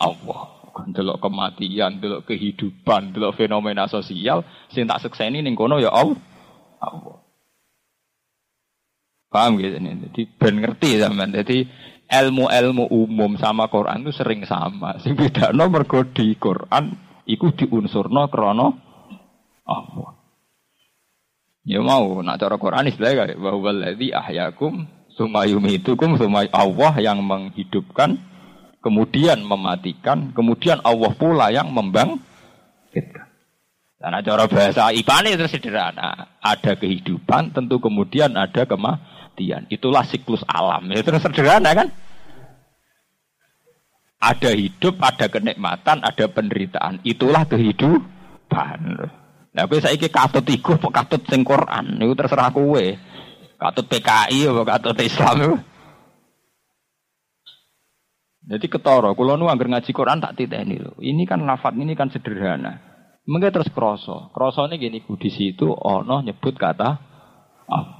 [0.00, 0.56] Allah.
[0.96, 6.16] Delok kematian, delok kehidupan, delok fenomena sosial sing tak sekseni ning kono ya Allah.
[6.80, 7.19] Allah.
[9.30, 9.94] Paham gitu nih.
[10.10, 11.30] Jadi ben ngerti sampean.
[11.30, 11.70] Jadi
[12.10, 14.98] ilmu-ilmu umum sama Quran itu sering sama.
[14.98, 16.98] Sing bedakno mergo di Quran
[17.30, 18.74] iku diunsurno krana
[19.62, 20.10] Allah.
[21.62, 24.90] Ya mau nak cara Quran istilahnya kayak bahwa ladzi ahyakum
[25.20, 28.18] yumitukum summa Allah yang menghidupkan
[28.80, 33.30] kemudian mematikan kemudian Allah pula yang membangkitkan.
[34.00, 36.40] Karena cara bahasa IPA itu sederhana.
[36.40, 39.19] Ada kehidupan, tentu kemudian ada kematian.
[39.72, 40.90] Itulah siklus alam.
[40.92, 41.88] Itu sederhana kan?
[44.20, 47.00] Ada hidup, ada kenikmatan, ada penderitaan.
[47.08, 48.80] Itulah kehidupan.
[49.50, 52.84] Lah kowe saiki katut iku apa katut sing Quran terserah kowe.
[53.56, 55.56] Katut PKI apa katut Islam itu.
[58.50, 60.98] Jadi ketara, kula nu anggar ngaji Quran tak titeni lho.
[60.98, 62.82] Ini kan lafat ini kan sederhana.
[63.28, 64.32] Mengke terus kroso.
[64.34, 66.88] Krosone gini di situ ono nyebut kata
[67.70, 67.99] Allah.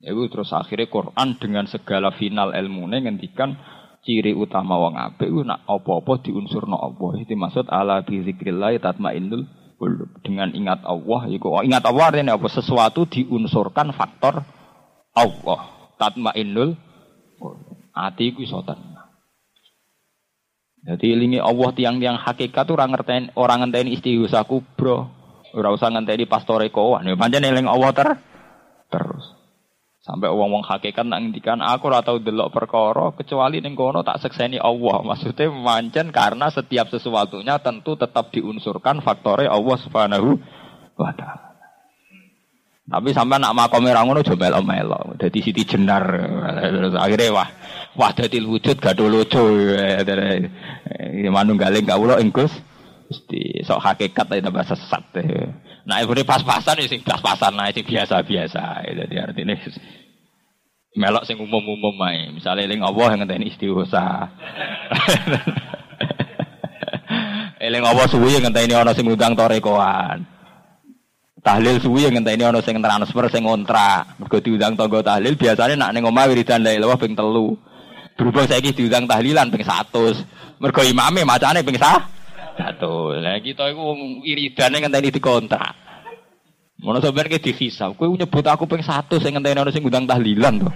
[0.00, 3.60] Itu terus akhirnya Quran dengan segala final ilmune ngendikan
[4.00, 7.20] ciri utama wong apik nak apa-apa diunsurno Allah.
[7.20, 9.44] Itu maksud ala bi zikrillah tatmainnul
[10.24, 12.48] dengan ingat Allah iku oh, ingat Allah artinya apa?
[12.48, 14.40] Sesuatu diunsurkan faktor
[15.12, 15.60] Allah.
[16.00, 16.80] Tatmainnul
[17.92, 18.64] ati iku iso
[20.80, 25.12] jadi ilingi Allah tiang-tiang hakikat tuh orang ngertain orang ngenteni istighosah kubro.
[25.52, 27.04] Ora usah ngenteni pastore kowan.
[27.04, 28.08] Ya pancen eling Allah ter
[28.88, 29.39] terus
[30.10, 34.58] Sampai wong-wong hakikat nak ngendikan aku ora tau delok perkara kecuali ning kono tak sekseni
[34.58, 35.02] Allah.
[35.14, 40.34] Maksudnya mancen karena setiap sesuatunya tentu tetap diunsurkan faktornya Allah Subhanahu
[40.98, 41.48] wa taala.
[42.90, 45.14] Tapi sampai nak makome ra ngono aja melo-melo.
[45.14, 46.02] Dadi siti jenar.
[46.98, 47.46] Akhirnya wah
[47.94, 49.46] wah dadi wujud gak lucu.
[51.30, 52.50] Manunggaling kawula engkus
[53.10, 55.02] Gusti sok hakikat itu bahasa sesat.
[55.82, 58.86] Nah, ibu pas-pasan ya sing pas-pasan nah sing biasa-biasa.
[58.86, 59.58] Jadi artinya
[60.96, 62.34] melok sing umum-umum ae.
[62.34, 64.26] Misale eling Allah yang ngenteni istighosa.
[67.66, 70.26] eling Allah suwi yang ngenteni ana sing ngundang torekoan.
[71.40, 74.18] Tahlil suwi yang ngenteni ana sing transfer sing ngontrak.
[74.18, 77.54] Mergo diundang tangga tahlil biasanya nak ning omah wiridan la ilaha ping telu.
[78.18, 80.60] Berhubung saiki diundang tahlilan ping 100.
[80.60, 82.20] Mergo imame macane ping 100.
[82.60, 83.16] Satu.
[83.16, 85.89] Lah kita iku wong iridane ngenteni dikontrak.
[86.80, 87.94] Ngono sampeyan ki dihisab.
[88.00, 90.68] Kowe nyebut aku ping 100 sing ngenteni ono sing ngundang tahlilan to.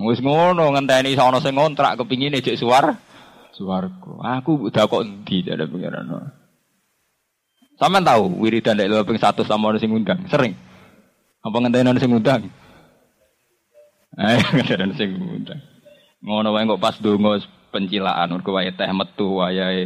[0.00, 2.96] Wis ngono ngenteni ono sing ngontrak kepingine jek suar
[3.52, 4.40] suwarga.
[4.40, 6.32] Aku udah kok endi ada pengiran.
[7.76, 10.24] Sampeyan tahu wiridan nek ping 100 sama ono sing ngundang?
[10.32, 10.56] Sering.
[11.44, 12.48] Apa ngenteni ono sing ngundang?
[14.16, 15.60] Eh, ngenteni sing ngundang.
[16.24, 19.84] Ngono wae kok pas donga pencilaan mergo wae teh metu wayahe.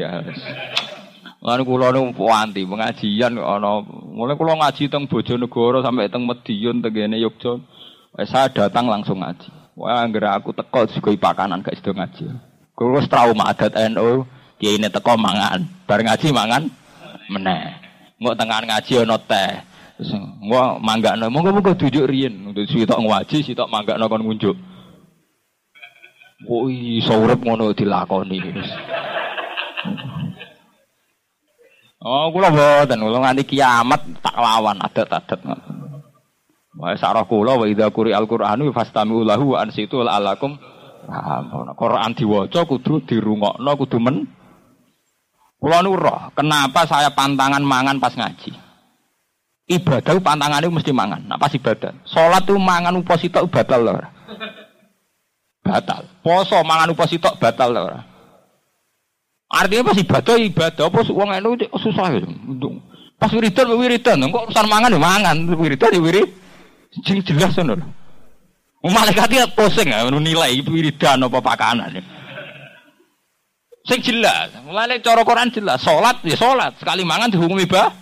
[1.44, 7.20] Lan kula nu anti pengajian ana mulai kula ngaji teng Bojonegoro sampai teng Medion tengene
[7.20, 7.60] Yogyakarta.
[8.16, 9.76] Wes saya datang langsung ngaji.
[9.76, 12.32] Wah anggere aku teko sugoi pakanan gak sido ngaji.
[12.72, 14.24] Kulo trauma adat NU,
[14.62, 16.62] ini teko mangan, bareng ngaji mangan
[17.28, 17.76] meneh.
[18.16, 19.50] Engko tengahan ngaji ana teh.
[20.48, 21.30] Wah, manggakno.
[21.30, 22.50] Monggo-monggo tunjuk riyen.
[22.54, 24.56] Sitok ngwaji, sitok manggakno kon ngunjuk.
[26.48, 28.40] Oh iso urip ngono dilakoni.
[32.04, 35.76] Oh, kula mboten, kula nganti kiamat tak lawan adat-adat ngoten.
[36.76, 40.60] Wa sarah kula wa idza quri al-Qur'anu fastami'u lahu wa ansitu la'allakum
[41.80, 44.28] Quran diwaca kudu dirungokno kudu men
[45.56, 48.52] Kula nu roh, kenapa saya pantangan mangan pas ngaji?
[49.64, 51.24] Ibadah pantangannya mesti mangan.
[51.24, 52.04] Nah, pas ibadah.
[52.04, 53.96] Salat tuh mangan uposito batal lho.
[55.64, 56.04] Batal.
[56.20, 57.96] Poso mangan uposito batal lho.
[59.54, 62.26] Artinya pas ibadah ibadah apa wong itu susah ya.
[63.14, 66.28] Pas wiridan wiridan, kok urusan mangan ya mangan, wiridan ya wirid.
[67.06, 67.86] Jeng jelas ngono lho.
[68.90, 72.02] Malaikat ya pusing ya nilai wiridan apa pakanan ya.
[73.84, 74.48] Sing jelas.
[74.64, 77.92] Mulane cara Quran jelas, salat ya salat, sekali mangan dihukumi bah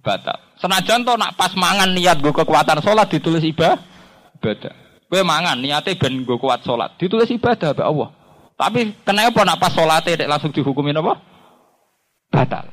[0.00, 0.40] batal.
[0.56, 3.76] Senajan to nak pas mangan niat gue kekuatan salat ditulis ibah
[4.40, 4.72] ibadah.
[5.12, 8.08] Kowe mangan niate ben gue kuat salat, ditulis ibadah be Allah.
[8.62, 11.18] Tapi kenapa nak pas salate langsung dihukumi apa?
[12.30, 12.70] Batal.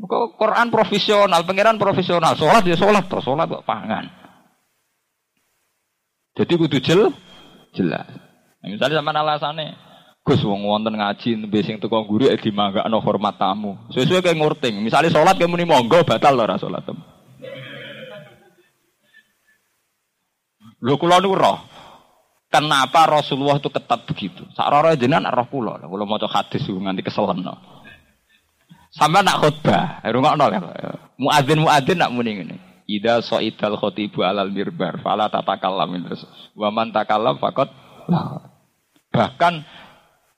[0.00, 4.08] Kok Quran profesional, pangeran profesional, salat ya salat to, salat kok pangan.
[6.32, 7.12] Jadi kudu jel
[7.76, 8.08] jelas.
[8.64, 9.76] Nah, misalnya sama alasannya,
[10.22, 13.74] Gus wong wonten ngaji nembe sing teko guru e dimanggakno hormat tamu.
[13.90, 14.80] Sesuai kayak ngurting.
[14.80, 16.86] Misalnya sholat kayak muni monggo batal ora salat.
[20.82, 21.71] Lho kula niku roh.
[22.52, 24.44] Kenapa Rasulullah itu ketat begitu?
[24.52, 25.80] Sak roro jenengan roh kula.
[25.88, 27.40] Kula maca hadis nganti keselen.
[28.92, 30.60] Sampai nak khutbah, rungokno ya.
[31.16, 32.56] Muadzin muadzin nak muni ngene.
[32.84, 36.28] Ida so'idal khotibu alal mirbar, fala tatakallam terus.
[36.52, 37.72] Wa man takallam fakot
[39.12, 39.54] Bahkan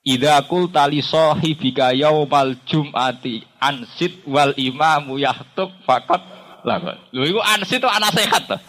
[0.04, 6.20] Ida kul tali sahibika yaumal jum'ati ansit wal imamu yahtub fakot
[6.60, 7.00] lakon.
[7.16, 8.60] Lho iku ansit itu anak sehat tuh.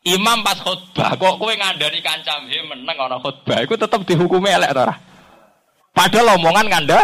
[0.00, 4.72] Imam pas khutbah kok kowe ngandani kancam he meneng ana khutbah iku tetep dihukumi elek
[4.72, 4.96] to ora?
[5.92, 7.00] Padahal omongan nganda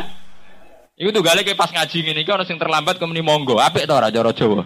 [0.96, 3.61] Iku tuh gale pas ngaji ngene iki ana sing terlambat kemeni monggo.
[3.61, 4.64] Apik to ora cara Jawa?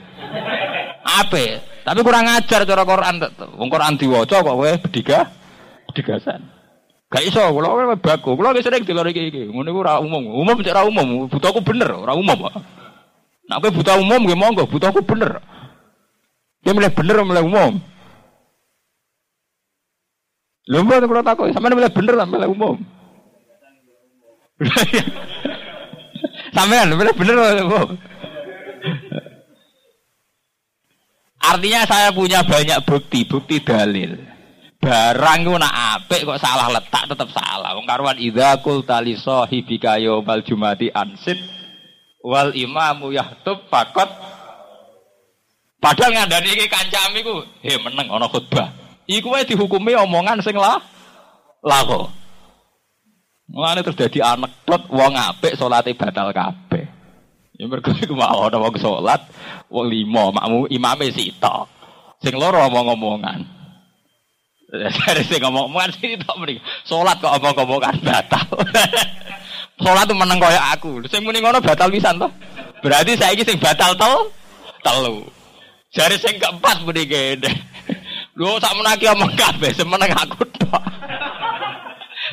[1.03, 1.83] Apik.
[1.83, 3.19] Tapi kurang ajar cara Quran.
[3.59, 5.27] Wong Quran diwaca kok kowe bediga
[5.91, 6.47] bedigasan.
[7.11, 8.39] Gak iso, kula baku.
[8.39, 9.43] Kula wis sering delok iki iki.
[9.51, 10.23] Ngono ora umum.
[10.31, 12.47] Umum cek ora umum, butuhku bener, ora umum.
[13.51, 15.43] Nek kowe buta umum nggih monggo, butuhku bener.
[16.63, 17.90] Dia milih bener milih umum.
[20.71, 22.79] Lho mbok kula takut, sampeyan milih bener ta milih umum?
[26.55, 27.89] sampeyan milih bener milih umum?
[31.43, 34.15] Artinya saya punya banyak bukti, bukti dalil.
[34.79, 37.75] Barang ku nak apik kok salah letak tetap salah.
[37.75, 41.37] Wong karuan idza qul tali sahibika yaumal jumati ansit
[42.23, 44.09] wal imamu yahtub fakot
[45.81, 48.80] Padahal ngandani iki kancam iku, he meneng ana khutbah.
[49.11, 50.79] Iku wae dihukumi omongan sing lah
[51.67, 52.07] lako.
[53.51, 56.87] Mulane terus dadi anekdot wong apik salate batal kabeh.
[57.59, 59.27] Ya mergo iku mau ana wong salat,
[59.67, 61.67] wong limo makmu imame sitok.
[62.23, 63.43] Sing loro omong-omongan.
[65.03, 66.63] Dari sing ngomong-ngomongan sih tak mending.
[66.87, 68.47] Salat kok omong-omongan batal.
[69.83, 71.03] Salat tuh meneng kaya aku.
[71.11, 72.31] Sing muni ngono batal pisan toh.
[72.79, 74.31] Berarti saya sing batal tel
[74.87, 75.27] telu.
[75.91, 77.03] Jari sing keempat muni
[78.41, 80.81] Lu sak menaki omong kabeh semeneng aku tok.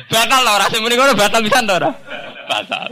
[0.08, 1.92] batal lho ora sing muni ngono batal pisan to ora?
[2.48, 2.88] Batal.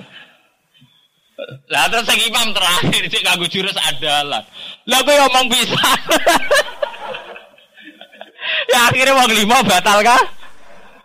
[1.73, 4.45] Lah terus sing imam terakhir sik kanggo jurus adalah.
[4.85, 5.89] Lah kowe omong bisa.
[8.77, 10.23] ya akhirnya wong lima batal kah?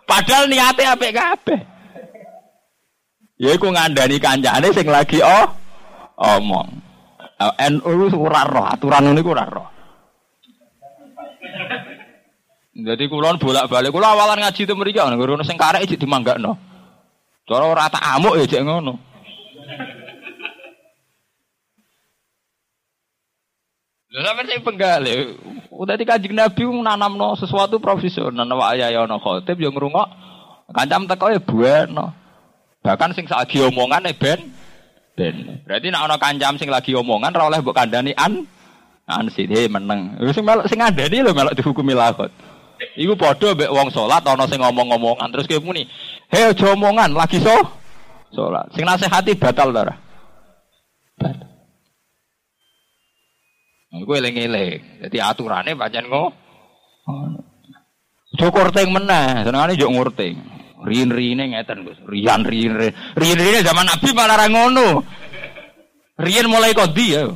[0.04, 1.60] Padahal niatnya apik kabeh.
[3.40, 5.48] Ya iku ngandani kancane sing lagi oh
[6.20, 6.76] omong.
[7.72, 9.71] NU ora roh, aturan niku ora roh.
[12.82, 16.58] Jadi kulon bolak-balik, kulon awalan ngaji itu mereka, ngono sing karek iki dimanggakno.
[17.46, 17.86] Cara
[18.18, 18.98] amuk ya cek ngono.
[24.12, 25.40] Lha sampeyan sing penggale,
[25.72, 30.08] udah di kajing Nabi no sesuatu profesional, wa ayah ono khotib yang ngrungok,
[30.68, 32.12] kancam teko ya bueno.
[32.84, 34.52] Bahkan sing lagi omongan e ben
[35.16, 35.64] ben.
[35.64, 38.44] Berarti nek ana kancam sing lagi omongan ora oleh mbok kandhani an
[39.08, 40.20] an sih meneng.
[40.34, 42.28] Sing melok sing ngandani lho melok dihukumi lakot.
[42.98, 45.86] Iku padha mbek wong salat ana sing ngomong-ngomongan terus kowe muni,
[46.28, 47.54] "Hei aja omongan, lagi so
[48.34, 49.94] salat." Sing nasihati batal ta ora?
[51.18, 51.48] Batal.
[53.92, 55.04] Gue eling-eling.
[55.04, 56.32] Jadi aturannya pancen ngo.
[58.40, 60.40] Cukur ting meneh, senengane yo ngurting.
[60.82, 62.00] Rien-riene ngeten, Gus.
[62.08, 62.90] Rian-rien.
[63.14, 65.04] Rien-riene zaman Nabi malah ra ngono.
[66.18, 67.28] Rien mulai kodi ya.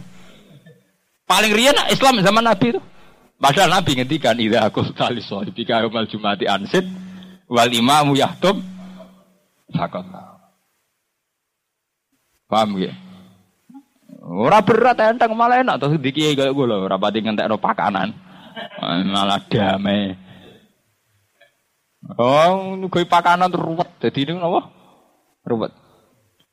[1.28, 2.80] Paling rian Islam zaman Nabi itu.
[3.37, 6.88] Padahal Nabi ngendikan idza aku tali sahibika yaumal jumati ansid
[7.53, 8.57] wal imamu yahtub
[9.77, 10.09] fakot.
[12.49, 12.96] Paham ya?
[14.27, 18.11] Ora berat enteng malah enak terus dikiai kaya gue loh, ora pati ngentekno pakanan.
[18.83, 20.16] Malah damai.
[22.16, 24.01] Oh, gue pakanan ruwet.
[24.01, 24.62] Jadi ini apa?
[25.44, 25.72] Ruwet.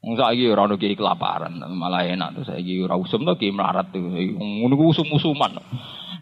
[0.03, 3.87] Wong saiki ora ono kiai kelaparan, malah enak tuh saiki ora usum to kiai melarat
[3.95, 4.03] tuh.
[4.03, 5.55] Ku usum-usuman.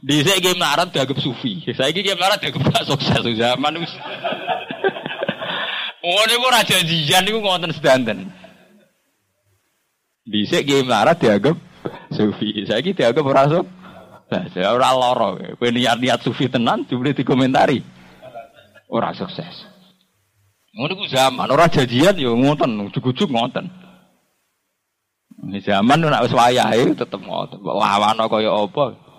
[0.01, 1.61] Dhisik kiai melarat dianggap sufi.
[1.61, 3.93] Saiki kiai melarat dianggap gak sukses zaman wis.
[6.01, 8.33] Oh, niku ora janjian niku ngoten sedanten.
[10.25, 11.53] Dhisik kiai melarat dianggap
[12.09, 12.65] sufi.
[12.65, 14.49] Saiki dianggap ora sukses.
[14.57, 15.37] Saya ora loro.
[15.61, 17.85] Kowe niat-niat sufi tenan dibeli dikomentari.
[18.89, 19.69] Ora sukses.
[20.73, 23.69] Ngono ku zaman ora janjian yo ngoten, ujug-ujug ngoten.
[25.45, 27.61] Ini zaman nek wis wayahe tetep ngoten.
[27.61, 29.10] Mbok lawana kaya apa?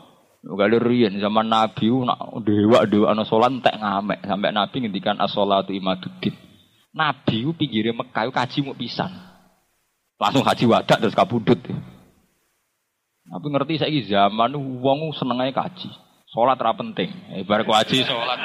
[0.42, 6.34] Kalau riyen zaman Nabi nak dewa-dewa ana salat entek ngamek sampai Nabi ngendikan as-shalatu imaduddin.
[6.90, 9.08] Nabi ku pinggire Mekah kaji mu pisan.
[10.18, 11.62] Langsung haji wadak terus kabudut.
[13.22, 15.88] Tapi ngerti saiki zaman wong seneng ae kaji.
[16.26, 17.14] Salat ra penting.
[17.38, 18.38] Ibarat kaji salat.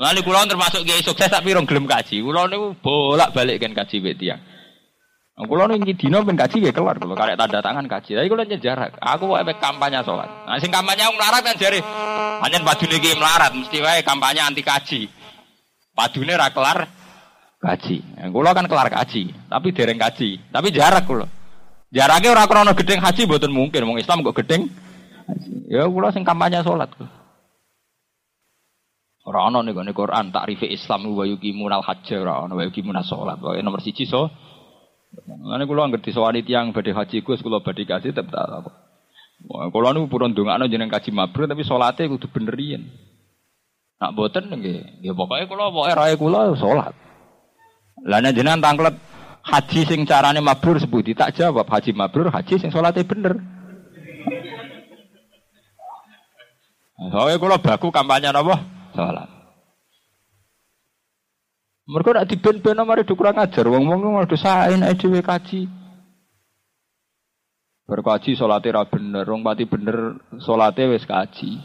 [0.00, 2.24] Lalu kulo termasuk kiai sukses tapi rong gelem kaji.
[2.24, 4.40] Kulo niku bolak-balik kan kaji mbek tiyang.
[5.42, 8.14] Nah, kulo niki dino ben kaji ya kelar kulo karek tanda tangan kaji.
[8.14, 8.94] Tapi kulo jarak.
[9.02, 10.30] Aku kok efek kampanye sholat.
[10.46, 11.82] Nah sing kampanye wong melarat kan jare.
[12.46, 15.10] Hanya padune ki melarat mesti wae kampanye anti kaji.
[15.98, 16.86] Padune ra kelar
[17.58, 18.22] kaji.
[18.22, 20.30] Nah, kulo kan kelar kaji, tapi dereng kaji.
[20.54, 21.26] Tapi jarak kulo.
[21.90, 23.82] Jaraknya ora krana gedeng haji mboten mungkin.
[23.82, 24.70] Wong Islam kok gedeng.
[25.66, 26.86] Ya kulo sing kampanye sholat.
[26.94, 27.10] Kulo.
[29.26, 32.62] Ora ana ning Quran takrife Islam wa yuqimunal hajj ora ana wa
[33.02, 33.42] shalat.
[33.42, 34.30] Pokoke nomor siji so.
[35.12, 38.70] Ngene kula anggere disowani tiyang badhe haji Gus kula badhe kasih tetep tak apa.
[39.68, 42.88] Kula niku purun ndongakno jeneng kaji mabrur tapi salate kudu bener yen.
[44.00, 46.94] Nak boten nggih, ya pokoke kula pokoke rae kula salat.
[48.08, 48.62] Lah nek jenengan
[49.42, 53.36] haji sing carane mabrur sebuti tak jawab haji mabrur haji sing salate bener.
[57.02, 58.62] Soalnya kalau baku kampanye apa?
[58.94, 59.41] Salat.
[61.82, 63.66] Mereka nak diben-ben mari kurang ajar.
[63.66, 65.66] Wong-wong mau dosain ae dhewe kaji.
[67.82, 71.58] Berkaji salate ra bener, wong pati bener salate wis kaji.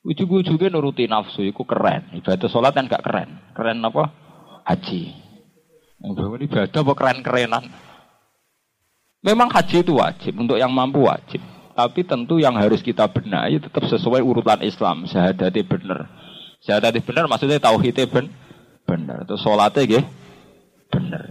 [0.00, 2.08] Ujug-ujuge nuruti nafsu iku keren.
[2.16, 3.36] Ibadah salat kan gak keren.
[3.52, 4.08] Keren apa?
[4.64, 5.02] Haji.
[6.00, 7.64] Ini ibadah apa keren-kerenan?
[9.20, 11.44] Memang haji itu wajib untuk yang mampu wajib.
[11.76, 15.04] Tapi tentu yang harus kita benahi tetap sesuai urutan Islam.
[15.04, 16.08] Sehadati benar.
[16.60, 18.28] Syahadat benar maksudnya tauhidnya ben
[18.86, 19.24] benar.
[19.24, 20.04] Terus sholatnya gih
[20.92, 21.24] benar.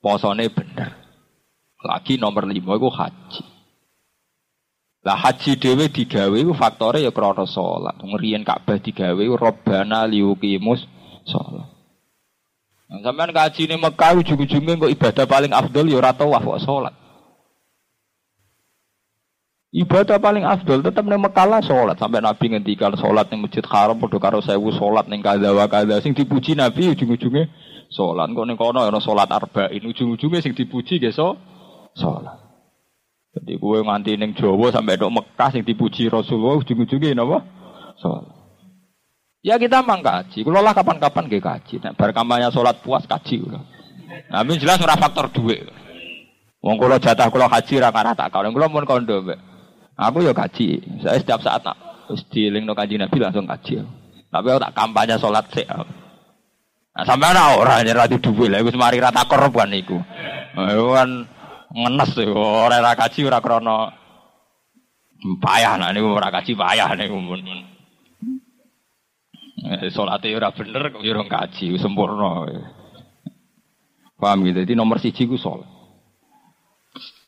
[0.00, 0.96] Posone benar.
[1.80, 3.44] Lagi nomor lima itu haji.
[5.00, 7.96] Lah haji dewe digawe itu faktornya ya krono sholat.
[7.96, 10.84] Ngerian Ka'bah digawe robbana liukimus
[11.24, 11.68] sholat.
[12.90, 16.60] Nah, sampean kaji ini Mekah ujung-ujungnya kok ibadah paling afdol ya ora tawaf kok.
[19.70, 24.18] Ibadah paling afdol tetap nih Mekah sholat sampai Nabi ngendikan sholat nih Masjid Haram padha
[24.18, 27.46] karo sewu sholat nih kada wa kada sing dipuji Nabi ujung-ujungnya
[27.86, 31.38] sholat kok nih kono ana sholat arba'in ujung-ujungnya sing dipuji ge so
[31.94, 32.34] sholat.
[33.30, 37.38] Jadi gue nganti neng Jawa sampai dok Mekah sing dipuji Rasulullah ujung-ujungnya napa
[38.02, 38.26] sholat.
[39.46, 41.80] Ya kita mang kaji, kalau lah kapan-kapan gak kaji.
[41.80, 43.62] Nah, bar kampanye sholat puas kaji udah.
[44.34, 45.64] Nah, jelas ora faktor duit.
[46.60, 49.49] Wong kula jatah kula haji ra karah tak kawin kula mun kondo mbek.
[50.00, 50.80] Aku ya kaji.
[51.04, 51.76] Saya setiap saat nak
[52.08, 52.24] terus
[52.64, 53.84] no kaji Nabi langsung kaji.
[54.32, 55.66] Tapi aku tak kampanye sholat sih.
[56.90, 60.00] Nah, sampai ana ora nyerah di duwe lah wis mari rata korban iku.
[60.56, 61.10] Iku kan
[61.76, 63.92] ngenes ora ra kaji ora krana
[65.20, 67.40] payah nah niku ora kaji payah niku mun.
[69.60, 72.48] Eh, Salate ora bener kok yo kaji sempurna.
[74.16, 74.64] Paham gitu.
[74.64, 75.79] Jadi nomor siji ku sholat.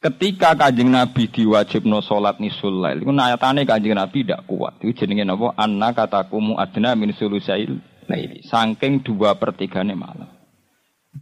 [0.03, 4.83] Ketika kanjeng Nabi diwajibno sholat nisul lail, itu nayatane kanjeng Nabi tidak kuat.
[4.83, 5.55] Itu jenenge apa?
[5.55, 7.79] Anna katakumu adna min sulusail
[8.11, 8.42] laili.
[8.42, 10.27] Saking dua pertigane malam.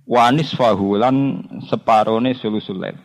[0.08, 2.96] Wanis fahulan separone sulusul lail.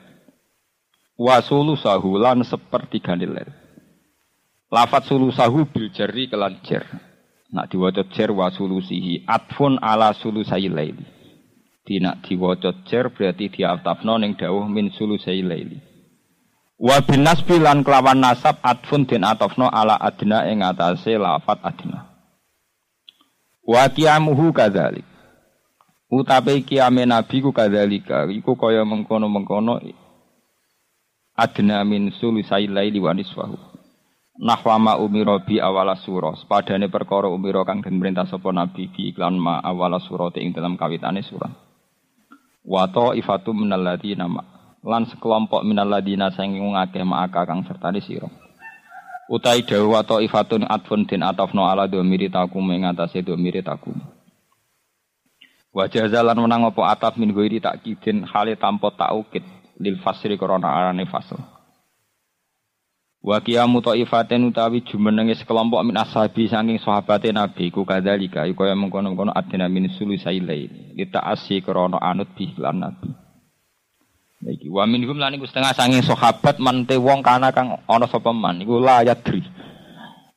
[1.19, 3.51] Wa sulusahulan sepertigane lail.
[4.71, 6.55] Lafat sulusahu bil jari kelan.
[7.51, 11.14] Nak diwaca jer wa sulusihi atfun ala sulusai laili.
[11.85, 15.77] Tidak diwaca cer berarti diaftafno ning dawuh min sulusai laili.
[16.81, 22.09] Wa bin lan kelawan nasab atfun den atafno ala adna ing atase lafat adna.
[23.61, 25.05] Wa qiyamuhu kadzalik.
[26.09, 29.77] Utape kiame nabi ku kadzalika iku kaya mengkono-mengkono
[31.37, 33.61] adna min sulusai laili wa nisfahu.
[34.41, 36.35] Nahwama umiro bi awala surah.
[36.41, 40.75] Sepadane perkara umiro kang den perintah sapa nabi bi iklan ma awala surah ing dalam
[40.75, 41.64] kawitane surah.
[42.65, 44.41] Wa ifatu minal ladina ma
[44.85, 48.29] lan sekelompok minal ladina sing ngakeh maka kang sertane sira.
[49.25, 53.97] Utai dawu wa ifatun atfun den atafno ala domiri takum ing atase domiri takum.
[55.73, 59.41] Wa jazalan menang apa ataf min ghairi takkidin hale tanpa taukid
[59.81, 61.54] lil fasri korona arane fasl.
[63.25, 68.77] Wa qiyamu taifatin utawi jumenenge sekelompok min ashabi saking sahabate Nabi ku kadzalika iku kaya
[68.77, 70.45] mengkono-kono adina min sulusai
[70.93, 73.09] kita asyi krana anut bi lan Nabi.
[74.45, 78.61] Iki wa minhum lan iku setengah saking sahabat mante wong kana kang ana sapa man
[78.61, 79.41] iku la yadri.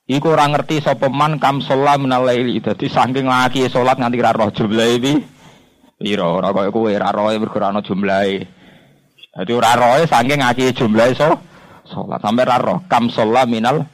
[0.09, 4.33] Iku ora ngerti sapa man kam sholat minal laili dadi saking laki salat nganti ra
[4.33, 5.15] roh jumlahe iki.
[6.01, 8.49] Pira ora kaya kowe ra roe mergo ana jumlahe.
[9.37, 11.37] Dadi ora roe saking ngaki jumlahe so
[11.91, 12.21] sholat.
[12.23, 13.85] Sampai raro kam sholat minal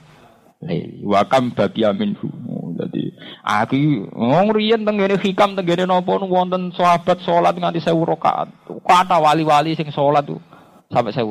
[0.60, 2.28] laili wa kam bagiya minhu.
[2.74, 3.78] Jadi oh, aku
[4.10, 8.50] ngomong riyen tenggene hikam tenggene nopo wonten sahabat sholat nganti saya rakaat
[8.82, 10.42] kata wali-wali sing sholat tuh
[10.90, 11.26] sampai saya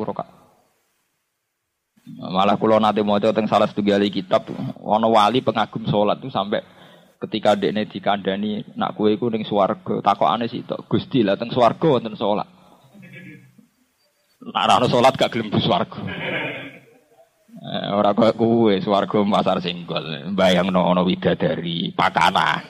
[2.04, 4.44] malah kalau nanti mau teng salah satu gali kitab
[4.84, 6.60] ono wali pengagum sholat tuh sampai
[7.24, 10.04] ketika dekne dikandani nak kue iku ning swarga.
[10.04, 12.48] Takokane sih tok Gusti lah teng swarga wonten sholat.
[14.44, 16.04] Nak ora sholat gak gelem swarga.
[16.04, 16.53] Eh,
[17.64, 20.04] ora kok kuwe swarga pasar singgol.
[20.36, 22.60] Bayangno ana widadari pakanan.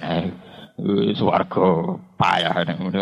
[0.78, 2.98] Eh, swarga payah ngono.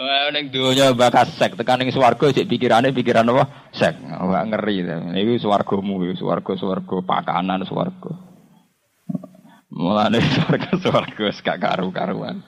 [0.00, 3.72] Wah ning donya bakas sek tekan ning swarga cek pikirane pikiran apa?
[3.72, 3.96] Sek.
[4.00, 4.84] Wah ngeri.
[5.16, 8.12] Iku swargamu, swarga-swarga pakanan swarga.
[9.72, 12.44] Mulane swarga-swarga gak karu-karuan.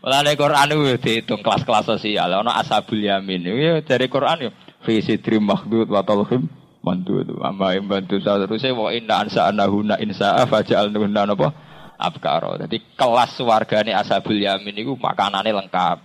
[0.00, 2.30] Mulane Quran itu dihitung kelas-kelas sosial.
[2.30, 3.42] Ana ashabul yamin.
[3.52, 4.50] Ya dari Quran yo
[4.86, 7.38] fi sidri makhdud wa talhim mantu itu.
[7.40, 11.48] Amma yang bantu terusnya wa inna ansa anahuna insa fajal nuna apa?
[11.96, 12.58] Abkaro.
[12.58, 15.98] Jadi kelas wargane ashabul yamin itu makanannya lengkap.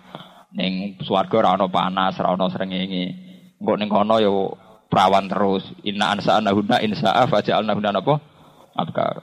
[0.53, 3.13] Neng swarga rano panas rano srengenge.
[3.57, 4.53] Engko ning kono yo
[4.87, 5.65] perawan terus.
[5.83, 8.15] Inna ansa anahuna insa fajal nuna apa?
[8.77, 9.21] Abkaro.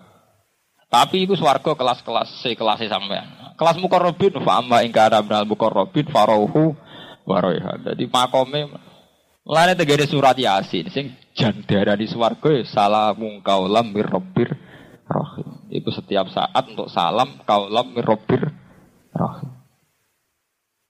[0.90, 3.54] Tapi itu swarga kelas-kelas si kelas sampean.
[3.54, 6.74] Kelas mukorobin fa amma ingkara minal mukorobin farauhu
[7.24, 8.68] waroiha jadi makome
[9.44, 14.56] Lane tegere surat Yasin sing jan darani swarga ya salamun kaulam mir rabbir
[15.04, 15.68] rahim.
[15.68, 18.48] Itu setiap saat untuk salam kaulam mir rabbir
[19.12, 19.52] rahim.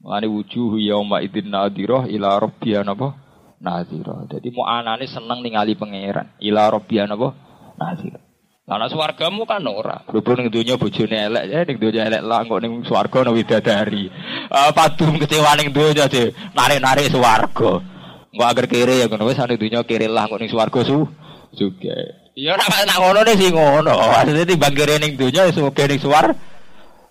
[0.06, 3.18] Lane wujuh yauma idzin nadhirah ila rabbiya napa?
[3.58, 4.30] Nadhirah.
[4.30, 6.38] Jadi mau anane seneng ningali pangeran.
[6.38, 7.34] Ila rabbiya napa?
[7.74, 8.22] Nadhirah.
[8.64, 10.08] Lah nek swargamu kan ora.
[10.08, 14.08] Berhubung ning donya bojone elek, ya ning donya elek lah kok ning swarga ana widadari.
[14.48, 17.93] Uh, padum kecewa ning donya de narik-narik swarga.
[18.34, 21.06] Enggak agar kiri ya ngono wis ane dunya kiri lah kok ning swarga su
[21.54, 21.94] juga.
[22.34, 23.94] Ya ora nak ngono nih sing ngono.
[23.94, 26.34] Maksudnya timbang kiri ning dunya wis oke ning swar.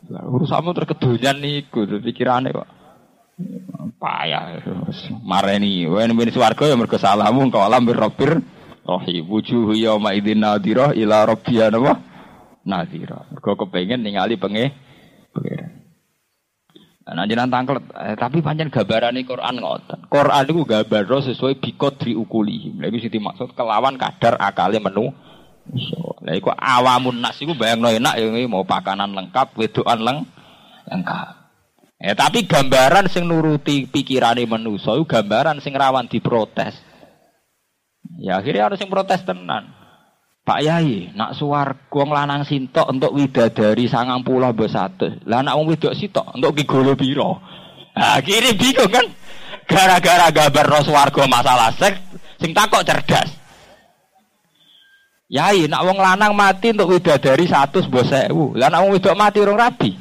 [0.03, 2.67] Urusanmu terkedunyan niku pikirane kok.
[4.03, 4.59] Payah.
[5.23, 5.87] Mareni.
[5.87, 8.43] Wen ben swarga ya mergo salahmu engko alam birrabir
[8.83, 12.03] rohi wujuh yauma idzin nadirah ila rabbiya napa
[12.67, 13.23] nadira.
[13.31, 14.91] Mergo kepengin ningali penge pengiran.
[17.03, 20.07] Nah, jenengan tangklet, eh, tapi pancen gambarane Quran ngoten.
[20.07, 22.71] Quran itu gambar sesuai bikodri ukuli.
[22.79, 25.11] Lha iku sing dimaksud kelawan kadar akale menu.
[26.23, 30.17] Lah iku awamun nas bayangno enak ya mau pakanan lengkap, wedokan leng
[30.87, 31.43] lengkap.
[31.99, 36.79] Eh tapi gambaran sing nuruti pikirane manusa iku gambaran sing rawan diprotes.
[38.15, 39.82] Ya akhirnya harus sing protes tenan.
[40.43, 45.07] Pak Yai, nak suar wong lanang sintok untuk widadari sangang pulau satu.
[45.23, 45.95] Lah nak wong wedok
[46.35, 47.39] untuk gigolo biro.
[47.95, 49.07] Nah, kiri bingung kan?
[49.63, 51.95] Gara-gara gambar no suwargo masalah seks,
[52.43, 53.31] sing takok cerdas.
[55.31, 58.59] Yai, nak wong lanang mati untuk widadari satu sebuah sewu.
[58.59, 59.95] Lah nak wong mati orang rabi.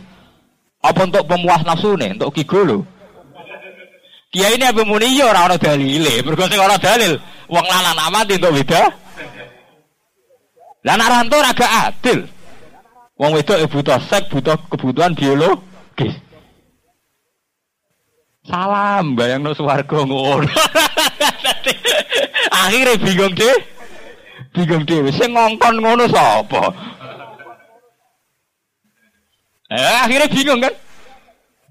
[0.83, 2.83] Apa untuk pemuas nafsu nih, untuk gigolo?
[4.35, 6.19] Kiai ini apa muni yo ora ana dalile.
[6.27, 7.15] Mergo sing dalil,
[7.47, 9.02] wong lanang mati untuk widadari
[10.83, 12.19] lah anak ranto agak adil.
[13.15, 16.19] Wong wedok ya butuh seks, butuh kebutuhan biologis.
[18.43, 20.43] Salam bayang no swarga ngono.
[22.67, 23.59] Akhirnya bingung deh.
[24.51, 25.07] Bingung deh.
[25.15, 26.75] Saya ngongkon ngono sapa?
[29.73, 30.75] Eh, akhirnya bingung kan?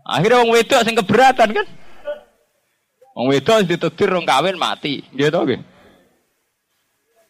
[0.07, 1.68] Akhirnya wong wedok sing keberatan kan?
[3.14, 5.70] Wong wedok ditetir rong kawin mati, gitu oke.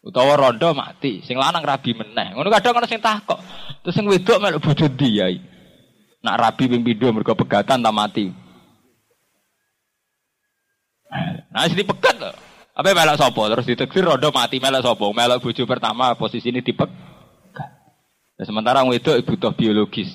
[0.02, 3.38] Utawa rondo mati sing lanang rabi meneh ngono kadang ana sing takok
[3.86, 5.38] terus sing wedok melok bojo yai
[6.22, 8.26] nak rabi ping pindho mergo pegatan ta mati
[11.54, 12.18] nah sing pegat
[12.72, 13.42] Apa melok sapa?
[13.52, 15.04] Terus diteksir rondo mati melok sapa?
[15.12, 16.88] Melok bojo pertama posisi ini dipek.
[16.88, 20.08] Nah, sementara wedok butuh biologis,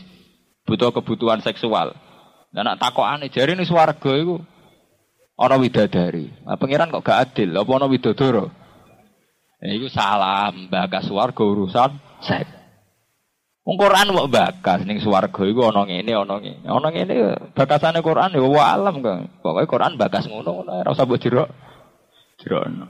[0.65, 1.93] butuh kebutuhan seksual.
[2.49, 4.41] Dan nak takokane jari ini swarga iku
[5.38, 6.33] ana widadari.
[6.43, 8.49] Nah, pangeran kok gak adil, apa ana widodoro?
[9.58, 12.58] Ya, itu salah, bagas swarga urusan seks.
[13.68, 16.64] Wong Quran kok bakas ning swarga iku ana ngene ana ngene.
[16.64, 17.16] Ana ngene
[17.51, 19.28] bakasane Quran ya wa alam kan.
[19.43, 21.51] Pokoke Quran bakas ngono ngono ora usah mbok jerok.
[22.39, 22.88] Jerokno.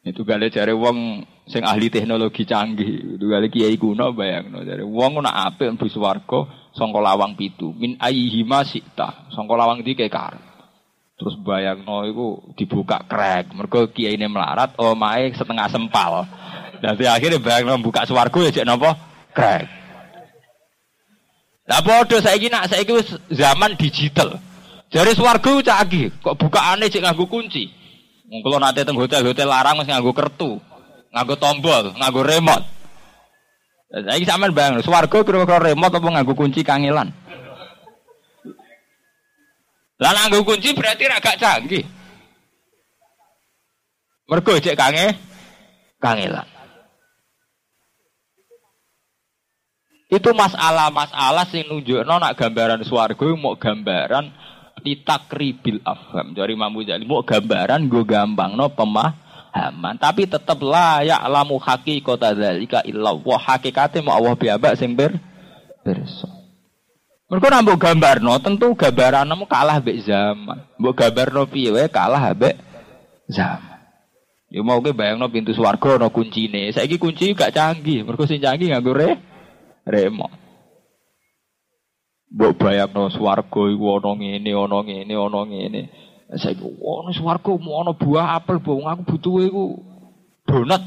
[0.00, 3.20] Itu gale jare wong sing ahli teknologi canggih.
[3.20, 7.76] Itu gale kiai kuno bayangno jare wong nak apik mlebu swarga sangka lawang pitu.
[7.76, 9.28] Min ayyihima sikta.
[9.36, 10.49] Sangka lawang iki kar.
[11.20, 13.52] Terus bayangno iku dibuka krek.
[13.52, 16.24] Mergo kiyaine melarat omahe setengah sempal.
[16.80, 18.96] Nanti akhirnya bayang buka swarga ya cek napa?
[19.36, 19.68] Krek.
[21.68, 24.40] Lah padha saiki nak saiki wis zaman digital.
[24.88, 27.68] Jare swarga canggih, kok bukaane cek nganggo kunci.
[28.32, 30.56] Wong kula nate teng hotel-hotel larang wis nganggo kertu,
[31.12, 32.64] nganggo tombol, nganggo remote.
[33.92, 37.12] Saiki sampean bayang, swarga kira-kira remote apa nganggo kunci kangelan?
[40.00, 41.84] Lah nganggo kunci berarti agak canggih.
[44.24, 45.12] Mergo cek kange
[46.00, 46.48] kangelan.
[50.10, 54.32] Itu masalah-masalah sing nunjukno nak gambaran swarga mau gambaran
[55.28, 56.32] kribil afham.
[56.32, 61.60] Dari Imam Ghazali mau gambaran gue gampang no pemahaman, tapi tetap layak lamu
[62.00, 65.14] kota dzalika illa wa hakikate mau Allah biaba sing ber
[65.84, 66.39] berso.
[67.30, 70.66] Mereka nambah gambar no, tentu gambaran namu kalah be zaman.
[70.82, 72.58] Mbok gambar no piye kalah be
[73.30, 73.78] zaman.
[74.50, 76.74] Ya mau ke bayang no pintu swarga no kuncine.
[76.74, 78.02] Saiki kunci gak canggih.
[78.02, 79.14] Mereka sing canggih nganggo re
[79.86, 80.26] remo.
[82.34, 85.82] Mbok bayangno swarga iku ana ngene, ana ngene, ana ngene.
[86.34, 89.64] Saiki ana swarga ana buah apel, bong aku butuh iku
[90.50, 90.82] donat.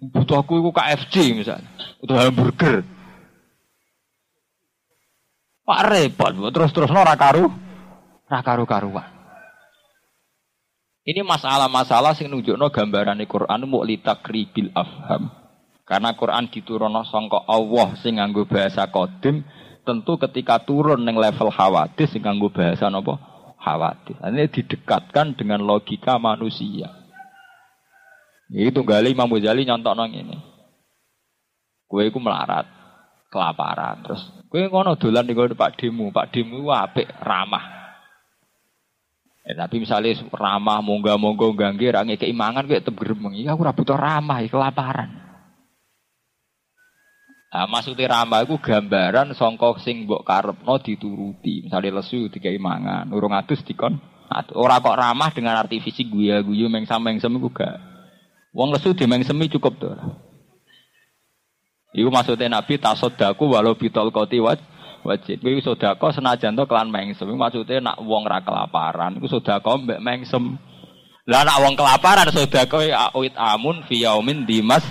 [0.00, 1.68] Butuh aku iku KFC misalnya,
[2.00, 2.88] butuh hamburger.
[5.70, 7.46] Pak repot, terus-terus ora karu,
[8.26, 9.06] ora karu-karuan.
[11.06, 15.30] Ini masalah-masalah sing nunjukno gambaran Quran mau litakribil afham.
[15.86, 19.46] Karena Quran diturunno sangka Allah sing nganggo bahasa kodim,
[19.86, 23.22] tentu ketika turun neng level khawatir sing nganggo bahasa napa?
[23.62, 24.18] Khawatir.
[24.26, 26.90] Ini didekatkan dengan logika manusia.
[28.50, 30.34] Itu gali Imam Ghazali nong ini.
[31.86, 32.66] Kue iku melarat,
[33.30, 37.80] kelaparan, terus kue ngono dolan di Pak Demu, Pak Demu apik ramah.
[39.46, 43.32] Eh, tapi misalnya ramah, mongga monggo ganggu, rangi keimangan, gue tetep geremeng.
[43.32, 45.30] Iya, aku butuh ramah, kelaparan.
[47.50, 51.66] Nah, maksudnya ramah itu gambaran songkok sing mbok karepno dituruti.
[51.66, 53.98] Misalnya lesu tiga imangan, urung atus dikon.
[54.54, 57.74] Ora kok ramah dengan arti fisik guya guyu mengsam mengsem iku gak.
[58.54, 59.98] Wong lesu di mengsemi cukup tuh.
[61.90, 64.62] Iku maksudnya Nabi tasodaku walau bitol koti waj
[65.02, 65.42] wajib.
[65.42, 67.26] Iku sodako senajan to kelan mengsem.
[67.26, 69.18] Maksudnya nak wong ra kelaparan.
[69.18, 70.54] Iku sodako mbek mengsem.
[71.26, 74.86] Lah nak wong kelaparan sodako ya awit amun fiyaumin dimas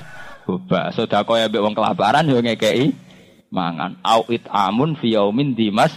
[0.50, 0.90] Boba.
[0.90, 2.90] Sedekah ya mbek wong kelaparan yo ngekeki
[3.54, 4.02] mangan.
[4.02, 5.94] Awit amun fi yaumin dimas.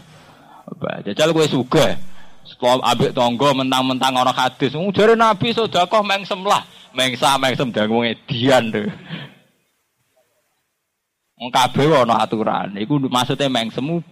[0.69, 1.01] Boba.
[1.09, 1.97] Jajal kowe sugih.
[2.45, 4.77] Setelah ambek tonggo mentang-mentang ana hadis.
[4.93, 6.69] Jare Nabi sedekah mengsem lah.
[6.93, 8.93] Mengsa mengsem dangu edian tuh.
[11.51, 12.79] Kabeh ana aturan.
[12.79, 14.05] Iku maksudnya mengsemu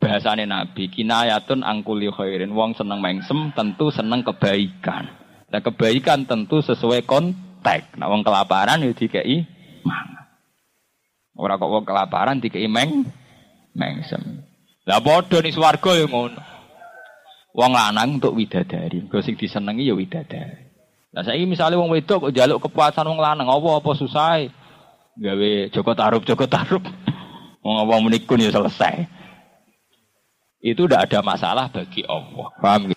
[0.00, 2.54] bahasane Nabi kinayatun angkuli khairin.
[2.56, 5.10] Wong seneng mengsem tentu seneng kebaikan.
[5.52, 8.00] Dan kebaikan tentu sesuai konteks.
[8.00, 9.44] Nah wong kelaparan ya dikei
[9.84, 10.24] mangan.
[11.36, 13.04] Ora kok wong kelaparan dikei meng
[13.76, 14.46] mengsem.
[14.88, 16.40] Lah padha ning swarga ya ngono.
[17.58, 20.68] Wong lanang untuk widadari, kok sing disenengi ya widadari.
[21.10, 24.46] Lah saiki misale wong wedok kok njaluk kepuasan wong lanang, apa apa susah
[25.18, 26.82] gawe Joko Tarub Joko Tarub.
[27.66, 29.04] Wong apa menikun ya selesai.
[30.62, 32.48] Itu tidak ada masalah bagi Allah.
[32.62, 32.90] Paham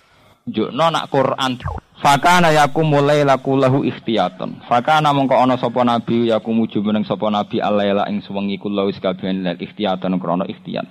[0.46, 0.70] gitu?
[0.74, 1.58] Nak Quran
[2.02, 4.66] Fakana yaku mulai laku lahu ikhtiyatan.
[4.66, 8.98] Fakana mongko ana sapa nabi yaku muju meneng sapa nabi alaila ing suwengi kula wis
[8.98, 10.90] kabeh lek ikhtiyatan krana ikhtiyat.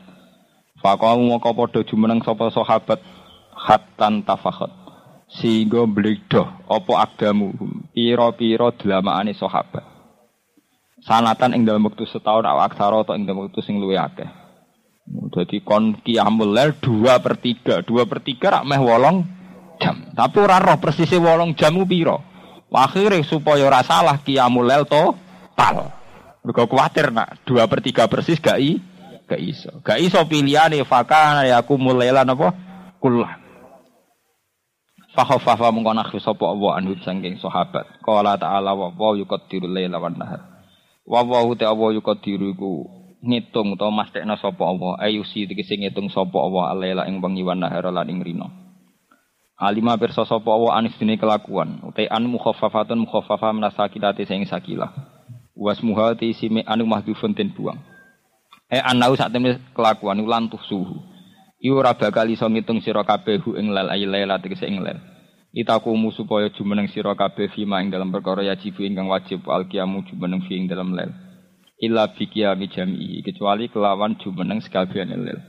[0.78, 3.03] Fakamu mongko padha jumeneng sapa sahabat
[3.59, 4.70] hatan tafakhat.
[5.31, 7.59] Sehingga bledoh apa agdamu
[7.91, 9.99] pira-pira dlamaane sahabat.
[11.01, 14.28] Sanatan ing dalam waktu setahun awak aksara atau ing dalam waktu sing luwih akeh.
[15.11, 19.26] Jadi kon kiamul dua per tiga, dua per tiga rak meh wolong
[19.80, 20.12] jam.
[20.14, 22.22] Tapi ora roh persisnya wolong jamu piro.
[22.70, 25.90] Akhirnya supaya ora salah kiamul lel total.
[26.46, 28.78] Mergo kuatir nak dua per tiga persis gak i,
[29.26, 29.82] gak iso.
[29.82, 32.55] Gak iso pilihane fakana ya aku mulailan apa?
[33.03, 33.40] Kullah.
[35.11, 37.98] Fakhafafa mengko nakhfi sapa Allah anhu sangking sahabat.
[38.07, 40.49] Qala ta'ala wa wa yuqaddiru laila nahar.
[41.11, 42.87] Wa wa te Allah yuqaddiru iku
[43.19, 47.91] ngitung utawa mastekna sapa Allah ayusi tegese ngitung sapa Allah alaila ing wengi wan nahar
[47.91, 48.47] lan ing rino.
[49.59, 54.95] Alima pirsa sapa Allah anis dene kelakuan utai an mukhaffafatun mukhaffafa minasakilati sing sakilah.
[55.59, 57.83] Wasmuha te isime anu mahdhufun den buang.
[58.71, 60.95] Eh anau sak temne kelakuan ulan suhu.
[61.59, 65.10] Iku ora bakal iso ngitung sira kabeh ing lal aylaila tegese ing lel.
[65.51, 70.55] Itakumu supaya jumeneng sira kabeh fima ing dalam perkara yajib ingkang wajib alqiyamu jumeneng fi
[70.55, 71.11] ing dalam lel.
[71.82, 75.42] Illa fi qiyami jam'i kecuali kelawan jumeneng sekabiane lel.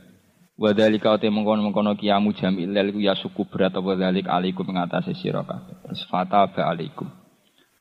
[0.57, 5.13] Wa dzalika te mengkono-mengkono qiyamu jam'i lel iku ya suku berat apa dzalik alaikum ngatasi
[5.21, 5.77] sira kabeh.
[5.85, 7.05] Terus fata ba alaikum.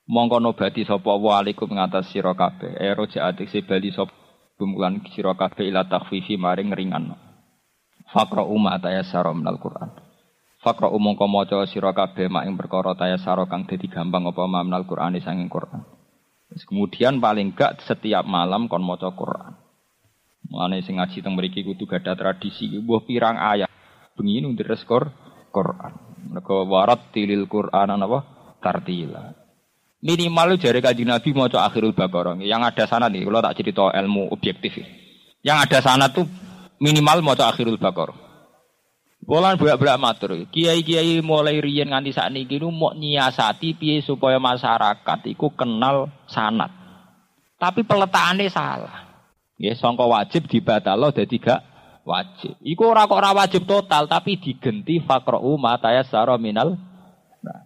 [0.04, 2.76] Mongko nobati sapa wa alaikum ngatasi sira kabeh.
[2.76, 4.12] Ero jaatik bali sapa
[4.60, 7.16] bumulan sira kabeh ila takhfifi maring ngringanno.
[8.12, 10.09] Fakra umma tayassara minal Qur'an.
[10.60, 15.16] Fakra umangka maca sira kabeh mak ing perkara tayassara kang dadi gampang apa minal Qur'an
[15.16, 15.88] sanging Qur'an.
[16.52, 19.56] Terus kemudian paling gak setiap malam kon maca Qur'an.
[20.52, 23.72] Mulane sing ngaji teng mriki kudu gadah tradisi mbuh pirang ayat
[24.12, 25.08] bengi nu skor
[25.48, 25.96] Qur'an.
[26.28, 28.20] Mergo warat tilil Qur'an napa
[28.60, 29.32] tartila.
[30.00, 32.40] Minimal jari kaji Nabi maca akhirul Baqarah.
[32.40, 34.80] Yang ada sana nih, kalau tak cerita ilmu objektif.
[35.44, 36.24] Yang ada sana tuh
[36.80, 38.29] minimal maca akhirul bakor.
[39.20, 40.32] Bolan bolak-bolak matur.
[40.48, 46.72] Kiai-kiai mulai riyen nganti sakniki nu mau nyiasati piye supaya masyarakat iku kenal sanat.
[47.60, 49.12] Tapi peletakannya salah.
[49.60, 51.60] Ya, sangka wajib dibatalo dadi gak
[52.08, 52.56] wajib.
[52.64, 56.80] Iku ora kok ora wajib total tapi digenti faqra'u ma tayassara minal.
[57.44, 57.60] Nah.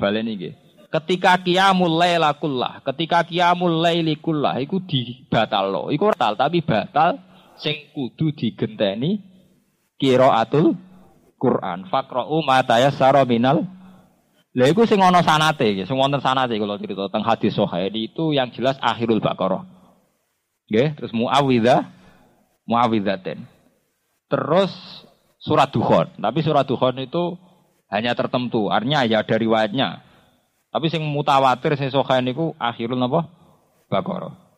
[0.00, 0.54] Baleni nggih.
[0.90, 5.92] Ketika qiyamul laila kullah, ketika qiyamul laili kullah iku dibatalo.
[5.92, 7.20] Iku total tapi batal
[7.60, 9.29] sing kudu digenteni
[10.00, 10.74] qiraatul
[11.36, 11.86] Quran.
[11.92, 13.68] Faqra'u ma tayassara minal
[14.50, 18.34] Lha iku sing ana sanate iki, sing wonten sanate kula cerita teng hadis sahih itu
[18.34, 19.62] yang jelas akhirul Baqarah.
[20.66, 21.86] Nggih, terus Muawwidzah
[22.66, 23.46] Muawwidzatin.
[24.26, 24.74] Terus
[25.38, 26.18] surat Dukhan.
[26.18, 27.38] Tapi surat Dukhan itu
[27.94, 30.02] hanya tertentu, artinya ya ada riwayatnya.
[30.70, 33.30] Tapi sing mutawatir sing sahih niku akhirul napa?
[33.86, 34.49] Baqarah.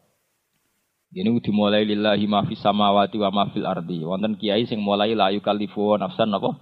[1.12, 4.00] Ini dimulai lillahi ma fis samawati wa ma fil ardi.
[4.00, 6.56] Wonten kiai sing mulai la yukallifu nafsan napa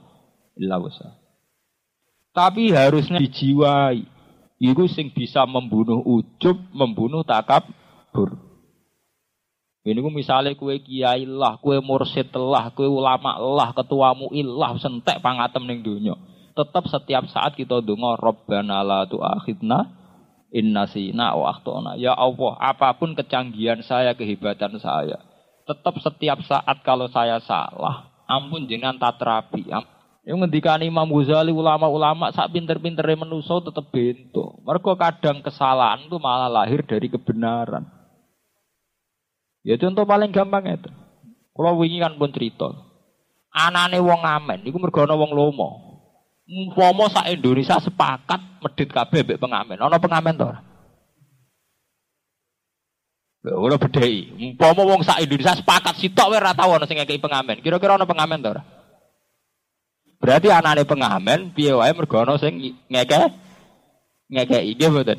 [0.59, 1.14] illa wusa.
[2.34, 4.03] Tapi harusnya dijiwai.
[4.61, 8.36] Iku sing bisa membunuh ujub, membunuh takabur.
[9.80, 15.24] Ini ku misalnya kue kiai lah, kue mursid lah, kue ulama lah, ketuamu ilah, sentek
[15.24, 16.12] pangatem ning dunya.
[16.53, 19.99] Tetap setiap saat kita dengar Rabbana la tu'akhidna
[20.51, 21.94] Innasina wa akhtona.
[21.94, 25.22] Ya Allah, apa pun kecanggihan saya, kehebatan saya.
[25.62, 29.70] Tetap setiap saat kalau saya salah, ampun jangan tak terapi.
[30.26, 34.59] Yang ngendikan Imam Ghazali ulama-ulama sak pinter-pinter menuso tetap bento.
[34.66, 37.86] Mereka kadang kesalahan itu malah lahir dari kebenaran.
[39.62, 40.90] Ya contoh paling gampang itu.
[41.55, 42.70] Kalau wingi kan pun cerita.
[43.51, 45.89] Anane wong amen, iku mergo wong lomo.
[46.51, 49.78] Umpama sak Indonesia sepakat medit kabeh mbek pengamen.
[49.78, 50.61] Ana pengamen to ora?
[53.46, 54.34] Lha ora bedhei.
[54.34, 57.62] Umpama wong sak Indonesia sepakat sitok wae ora tau ana sing ngekeki pengamen.
[57.62, 58.62] Kira-kira ana pengamen to ora?
[60.18, 62.59] Berarti anane pengamen piye wae mergo ana sing
[62.90, 63.30] ngeke
[64.34, 65.18] ngekeki nggih mboten.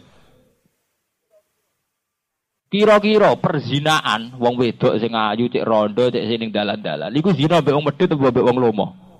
[2.71, 7.87] Kira-kira perzinaan wong wedok sing ayu cek rondo cek sing dalan-dalan iku zina mbek wong
[7.87, 9.10] medhit apa mbek wong lomo?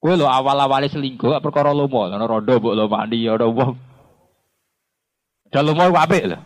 [0.00, 3.76] Kowe lho awal-awale selingkuh perkara lomo, ana rondo lo mandi ya ora wong.
[5.52, 6.40] Dal lomo apik lho.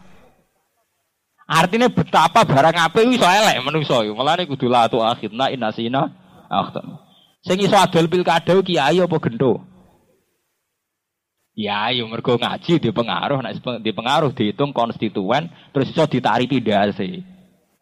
[1.47, 4.03] Artinya betapa barang apik iso elek menungso.
[4.11, 6.11] Mulane kudu la tu akhirna inasina
[6.51, 6.99] akhtan.
[7.45, 9.61] Sing iso adol pilkada kiai apa gento?
[11.55, 17.23] Ya, yo mergo ngaji di pengaruh, nek di pengaruh dihitung konstituen, terus iso ditarik pindhase.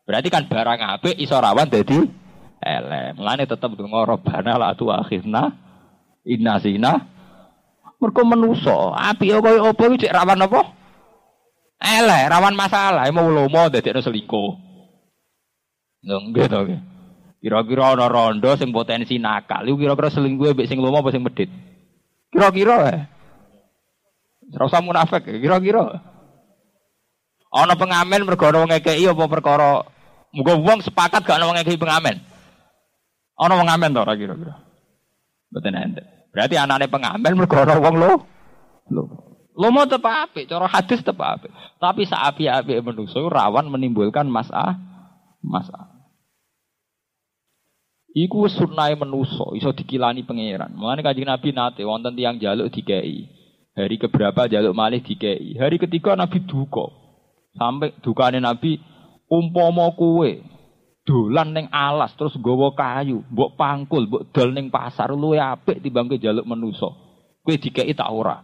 [0.04, 2.02] Berarti kan barang apik iso rawan dadi
[2.60, 3.16] elek.
[3.16, 5.61] Mulane tetep donga robana la tu akhirna
[6.26, 6.92] Inna zina.
[7.98, 8.90] Mereka menuso.
[8.94, 10.60] Api kaya apa iki cek rawan apa?
[11.82, 13.06] Elek, rawan masalah.
[13.14, 14.50] Mau lomo dadekno selingkuh.
[16.02, 16.80] Nggih to nggih.
[17.42, 19.66] Kira-kira ana rondo sing potensi nakal.
[19.66, 21.50] Iku kira-kira selingkuh mbek sing lomo apa sing medit?
[22.30, 23.02] Kira-kira eh.
[24.52, 26.02] Ora usah munafik, kira-kira.
[27.52, 29.84] Ana pengamen mergo ana ngekeki apa perkara
[30.32, 32.18] muga wong sepakat gak ana ngekeki pengamen.
[33.38, 34.71] Ana wong ngamen to kira-kira.
[35.52, 36.04] Mboten enten.
[36.32, 38.10] Berarti anaknya pengamen mergo wong lo.
[38.88, 39.68] Lo.
[39.68, 41.52] mau tetap apik, cara hadis tetap apik.
[41.76, 44.80] Tapi saapi-api manusia rawan menimbulkan masalah.
[45.44, 45.92] Masalah.
[48.12, 50.72] Iku sunai menuso, iso dikilani pangeran.
[50.72, 53.28] Mulane kanjeng Nabi nate wonten tiang jaluk dikei.
[53.72, 55.56] Hari keberapa jaluk malih dikei.
[55.56, 56.92] Hari ketiga Nabi duka.
[57.56, 58.80] Sampai dukane Nabi
[59.32, 60.44] umpama kue
[61.02, 66.10] dolan ning alas terus nggawa kayu, mbok pangkul, mbok dol ning pasar luwe apik timbang
[66.18, 66.94] jaluk menuso.
[67.42, 68.38] Kowe dikei tak ora.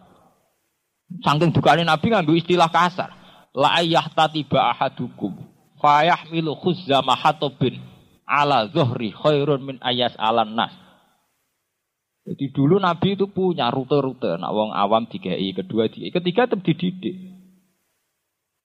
[1.22, 3.14] Saking dukane Nabi nganggo istilah kasar.
[3.54, 5.34] La ayah tatiba ahadukum
[5.80, 7.80] fayahmilu khuzza mahatobin
[8.28, 10.74] ala zuhri khairun min ayas alan nas.
[12.28, 17.27] Jadi dulu Nabi itu punya rute-rute, nak wong awam dikai, kedua di, ketiga tetap dididik.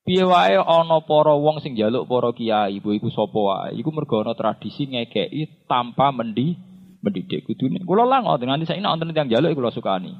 [0.03, 4.19] Piye wae ana para wong sing njaluk para kiai, ibu iku sapa wae, iku mergo
[4.19, 6.59] ana tradisi ngekeki tanpa mendi
[6.99, 7.79] mendidik kudune.
[7.87, 10.11] Kula lah ngoten nganti saiki wonten tiyang njaluk kula sukani.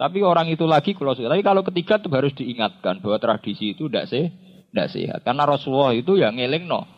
[0.00, 1.28] Tapi orang itu lagi kula suka.
[1.28, 4.32] Tapi kalau ketiga itu harus diingatkan bahwa tradisi itu tidak sih,
[4.72, 5.20] tidak sehat.
[5.24, 6.88] Karena Rasulullah itu yang ngeling no.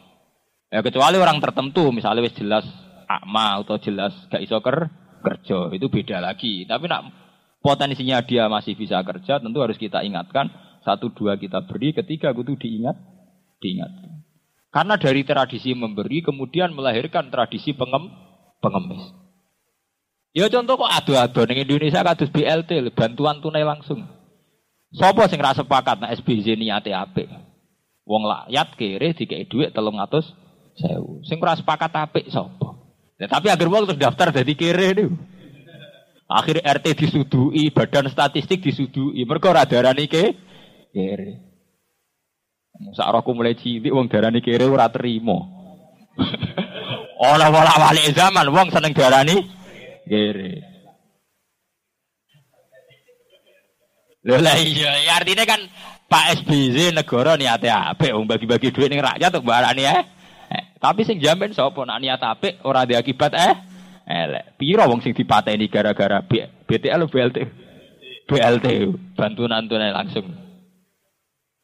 [0.70, 2.62] Ya kecuali orang tertentu, misalnya wis jelas
[3.10, 4.86] akma atau jelas gak iso ker,
[5.22, 6.62] kerja, itu beda lagi.
[6.66, 7.10] Tapi nak
[7.58, 10.50] potensinya dia masih bisa kerja, tentu harus kita ingatkan.
[10.82, 12.98] Satu dua kita beri, ketiga itu diingat,
[13.62, 13.90] diingat.
[14.72, 18.10] Karena dari tradisi memberi kemudian melahirkan tradisi pengem,
[18.58, 19.14] pengemis.
[20.32, 24.08] Ya contoh kok ado-ado ning Indonesia kados BLT, bantuan tunai langsung.
[24.92, 27.28] Sopo sing rasa sepakat nek SBZ niate apik?
[28.04, 31.20] Wong lakyat kere dikei dhuwit 300 sewu.
[31.24, 32.76] Sing ora sepakat apik sapa?
[33.20, 35.16] Ya, tapi agar wong terus daftar dadi kere niku.
[36.32, 39.20] Akhir RT disudui, badan statistik disudui.
[39.28, 40.08] Mergo ora darani
[40.92, 41.40] kere.
[42.92, 45.40] Sak rohku mulai cilik wong darani kere ora terima.
[47.22, 49.36] Olah wala wali zaman wong seneng darani
[50.04, 50.52] kere.
[54.22, 55.60] Lha iya, ya artinya kan
[56.06, 60.02] Pak SBY negara niate apik wong bagi-bagi duit ning rakyat kok barani eh.
[60.78, 63.54] Tapi sing jamin sapa nak niat apik ora ada akibat eh
[64.06, 64.58] elek.
[64.60, 67.38] Piro wong sing dipateni gara-gara BTL BLT?
[68.28, 68.66] BLT
[69.18, 70.51] bantuan tunai langsung.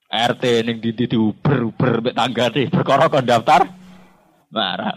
[0.09, 3.69] RT ning di di uber uber mek tanggane perkara kon daftar
[4.49, 4.97] marah.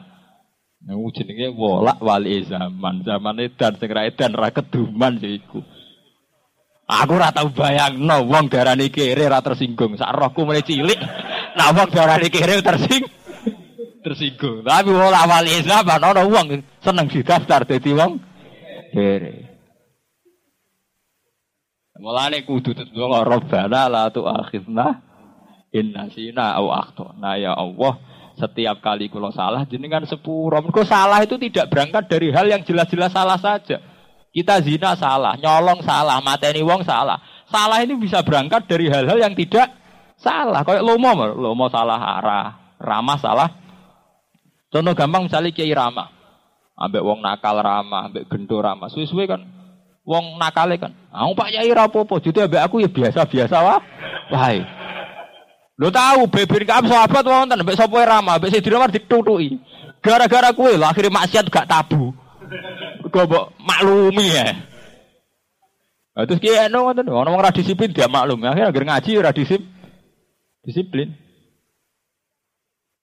[0.81, 3.05] Nah, jenenge wolak wali zaman.
[3.05, 5.61] Zaman dan sing ra edan ra keduman iku.
[6.89, 9.99] Aku ora tau bayangno wong darani kere ra tersinggung.
[9.99, 10.97] Sak rohku mulai cilik.
[11.53, 13.21] Nah wong darani kere tersinggung
[14.01, 14.65] tersinggung.
[14.65, 18.17] Tapi wong awal Islam ana wong seneng didaftar dadi wong
[18.91, 19.50] kere.
[21.99, 24.87] Mulane kudu tetep Rabbana la tu'akhidna
[25.75, 27.99] in nasina au akhtana ya Allah.
[28.39, 30.55] Setiap kali kalau salah jenengan sepuro.
[30.63, 33.83] Mergo salah itu tidak berangkat dari hal yang jelas-jelas salah saja.
[34.31, 37.19] Kita zina salah, nyolong salah, mateni wong salah.
[37.51, 39.67] Salah ini bisa berangkat dari hal-hal yang tidak
[40.15, 40.63] salah.
[40.63, 43.61] Kayak lomo, lomo salah arah, ramah salah
[44.71, 46.07] Contoh gampang misalnya Kiai Rama.
[46.79, 48.87] Ambek wong nakal Rama, ambek gendo Rama.
[48.87, 49.43] Suwe-suwe kan
[50.05, 50.91] wong nakale kan.
[51.11, 53.81] Aku Pak Kiai rapopo, jadi ambek aku ya biasa-biasa wah.
[54.31, 54.63] Wahai.
[55.81, 59.57] Lo tahu beber kamu sahabat wonten ambek sapa Rama, ambek Sayyidina Umar ditutuki.
[60.01, 62.13] Gara-gara kue lo akhirnya maksiat gak tabu.
[63.11, 64.55] Kau maklumi ya.
[66.11, 68.43] Nah, terus kiai no ngoten, orang orang disiplin dia maklum.
[68.43, 71.15] Akhirnya agar ngaji ora disiplin.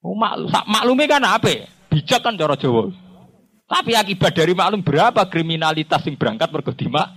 [0.05, 0.39] Oh, mak,
[0.69, 1.67] maklumi kan apa?
[1.91, 2.93] Bijak kan cara Jawa.
[3.69, 7.13] Tapi akibat dari maklum berapa kriminalitas yang berangkat mergo dimak?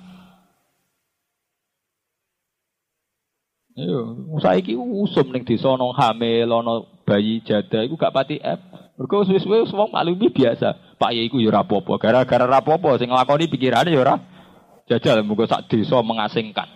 [3.72, 8.60] Ayo, saiki usum ning desa ana hamil ana bayi jada iku gak pati F.
[9.00, 11.00] Mergo suwe-suwe wong maklumi biasa.
[11.00, 14.20] Pak Yai iku ya ora apa-apa, gara-gara ora apa-apa sing nglakoni pikirane ya
[14.92, 16.68] jajal muga sak desa mengasingkan.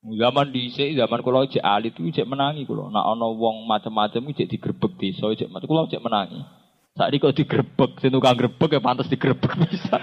[0.00, 4.48] Zaman di zaman kalau cek alit itu cek menangi kalau nak ono wong macam-macam cek
[4.48, 6.59] digerebek desa cek macam kalau cek menangi.
[6.98, 9.96] Saat ini kalau digerebek, si tukang gerebek ya pantas digerebek bisa.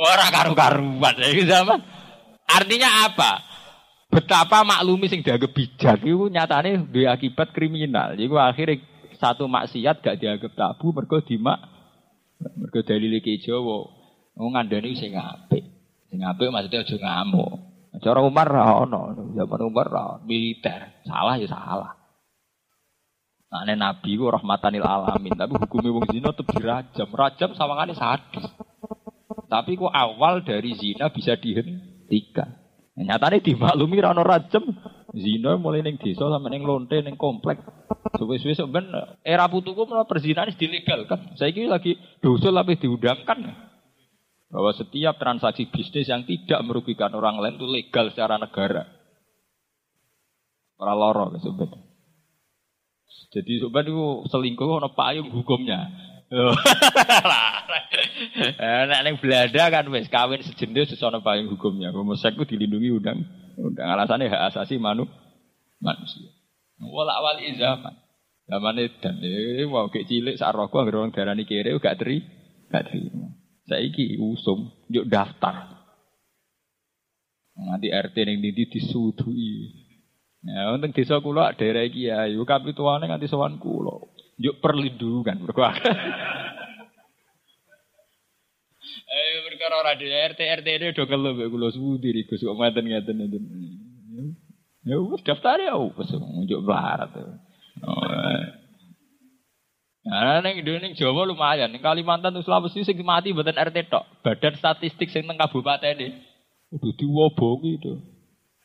[0.00, 1.80] Orang karu-karuan ya zaman.
[2.48, 3.50] Artinya apa?
[4.10, 8.18] Betapa maklumi sing dianggap bijak itu nyatanya dia akibat kriminal.
[8.18, 8.82] Jadi akhirnya
[9.20, 11.62] satu maksiat gak dianggap tabu mergo dimak
[12.58, 13.86] mergo dalil iki Jawa.
[14.34, 15.62] Wong ngandani sing apik.
[16.10, 17.52] Sing apik maksudnya aja ngamuk.
[18.00, 18.82] Cara Umar ra
[19.36, 21.04] zaman Umar ra militer.
[21.04, 21.99] Salah ya salah.
[23.50, 27.08] Nah, ini Nabi ku rahmatanil alamin, tapi hukumnya wong zina tetap dirajam.
[27.10, 28.46] Rajam sawangane sadis.
[29.50, 32.46] Tapi kok awal dari zina bisa dihentikan.
[32.94, 34.62] Nah, nyatanya dimaklumi rano rajam.
[35.10, 37.58] Zina mulai neng desa sampai neng lonte neng komplek.
[38.14, 40.54] Suwe-suwe sebenarnya era putuku malah perzinahan.
[41.34, 43.38] Saya kira lagi dosa tapi diundangkan
[44.46, 48.86] bahwa setiap transaksi bisnis yang tidak merugikan orang lain itu legal secara negara.
[50.78, 51.89] Para loro sebenarnya.
[53.30, 55.86] Jadi sobat itu selingkuh ono payung hukumnya.
[58.40, 61.90] Eh, nek ning Belanda kan wis kawin sejenis wis ono payung hukumnya.
[61.90, 63.18] Homoseks itu dilindungi undang
[63.58, 65.08] undang alasannya hak asasi manu
[65.82, 66.30] manusia.
[66.78, 67.94] Wala wali zaman.
[68.50, 69.14] Zaman dan
[69.70, 72.22] mau kek cilik sak rokok anggere wong darani kere gak teri
[72.66, 73.30] gak terima.
[73.70, 75.70] Saiki usum yuk daftar.
[77.54, 79.89] Nanti RT ning ndi disudui.
[80.40, 84.08] Ya, untuk desa kula daerah iki ya, kapituane nganti sowan kula.
[84.40, 85.60] Yuk perlindungan mergo
[89.10, 92.88] Eh perkara ora RT RT ini do kelo mek kula sudi iki Gus kok ngaten
[92.88, 93.44] ngaten ngaten.
[94.88, 97.10] Ya wis daftar ya wis njuk barat.
[97.84, 98.00] Oh.
[100.00, 104.08] Nah, neng neng Jawa lumayan, neng Kalimantan tuh Sulawesi sing mati buatan RT tok.
[104.24, 106.16] Badan statistik sing teng kabupaten ini.
[106.72, 107.82] Udah diwobongi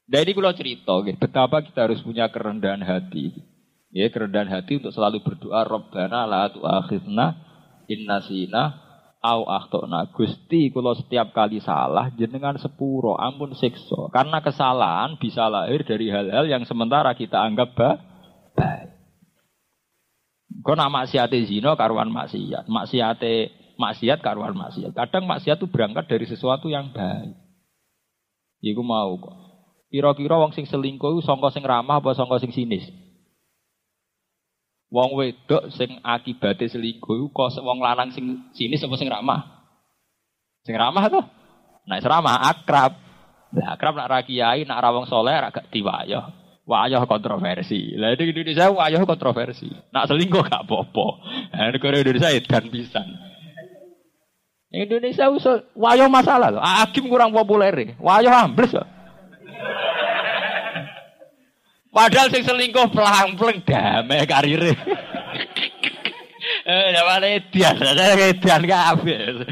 [0.05, 0.11] itu.
[0.13, 3.33] Dari kalau cerita, gitu, betapa kita harus punya kerendahan hati.
[3.89, 7.25] Ya, kerendahan hati untuk selalu berdoa, Rabbana la tu'akhidna
[7.89, 8.63] inna sina
[9.25, 10.13] au akhtona.
[10.13, 14.13] Gusti, kalau setiap kali salah, jenengan sepuro, ampun sikso.
[14.13, 17.73] Karena kesalahan bisa lahir dari hal-hal yang sementara kita anggap
[18.53, 18.89] baik.
[20.61, 23.21] Kau nak maksiat zino karuan maksiat, maksiat
[23.77, 24.97] maksiat karuan maksiat.
[24.97, 27.37] Kadang maksiat itu berangkat dari sesuatu yang baik.
[28.65, 29.44] Iku mau kok.
[29.95, 32.83] Kira-kira wong sing selingkuh sangka sing ramah apa sangka sing sinis?
[34.91, 39.71] Wong wedok sing akibate selingkuh kok wong lanang sing sinis apa sing ramah?
[40.67, 41.23] Sing ramah tuh.
[41.87, 42.91] Nah, ramah akrab.
[43.55, 46.27] Lah akrab nak ra kiai, nak ra wong saleh ra gak diwayah.
[46.67, 47.95] Wayah kontroversi.
[47.95, 49.71] Lah di Indonesia wayah kontroversi.
[49.95, 51.07] Nak selingkuh gak apa-apa.
[51.55, 53.07] Nah, negara Indonesia edan pisan.
[54.75, 56.59] Indonesia usul wayah masalah loh.
[56.59, 57.95] Hakim kurang populer.
[57.95, 58.94] Wayah ambles loh.
[61.95, 64.75] Padahal sing selingkuh pelang-pelang damai karirnya.
[66.65, 69.47] Eh, mana edian, ada edian kabeh.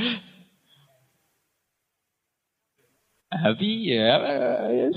[3.32, 4.14] Tapi ya,
[4.70, 4.88] ya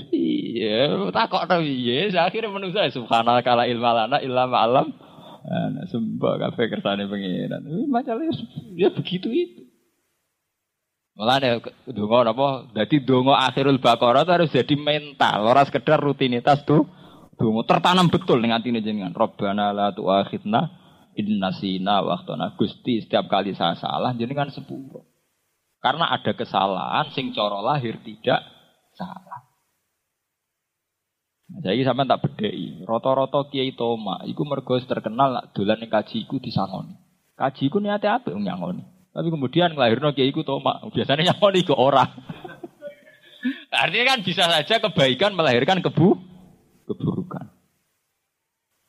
[0.59, 4.91] ya takok tapi ya, akhirnya manusia subhanallah kala ilmu lana ilmu alam.
[5.47, 7.63] Nah, sembah kafe kersane pengiran.
[7.87, 8.35] Masalahnya
[8.75, 9.63] ya begitu itu.
[11.15, 11.49] Malah nih
[11.95, 12.47] dongo apa?
[12.75, 13.89] Jadi dongo akhirul itu
[14.35, 16.96] harus jadi mental, orang sekedar rutinitas tuh.
[17.37, 19.13] Dongo tertanam betul dengan atine jenengan.
[19.13, 20.61] Robbana la tu'akhidna
[21.13, 22.57] in nasina waktona.
[22.57, 25.05] Gusti setiap kali saya salah jenengan sepuluh.
[25.77, 28.41] Karena ada kesalahan sing coro lahir tidak
[28.97, 29.45] salah.
[31.47, 32.83] Nah, jadi sama tak bedai.
[32.83, 36.97] Roto-roto kiai toma, iku mergo terkenal lah dolan kaji iku disangoni.
[37.37, 38.83] Kaji iku niate apa yang nyangoni.
[39.13, 42.09] Tapi kemudian ngelahirno kiai iku toma, biasanya nyangoni ke orang.
[43.85, 46.26] Artinya kan bisa saja kebaikan melahirkan kebu
[46.87, 47.51] keburukan.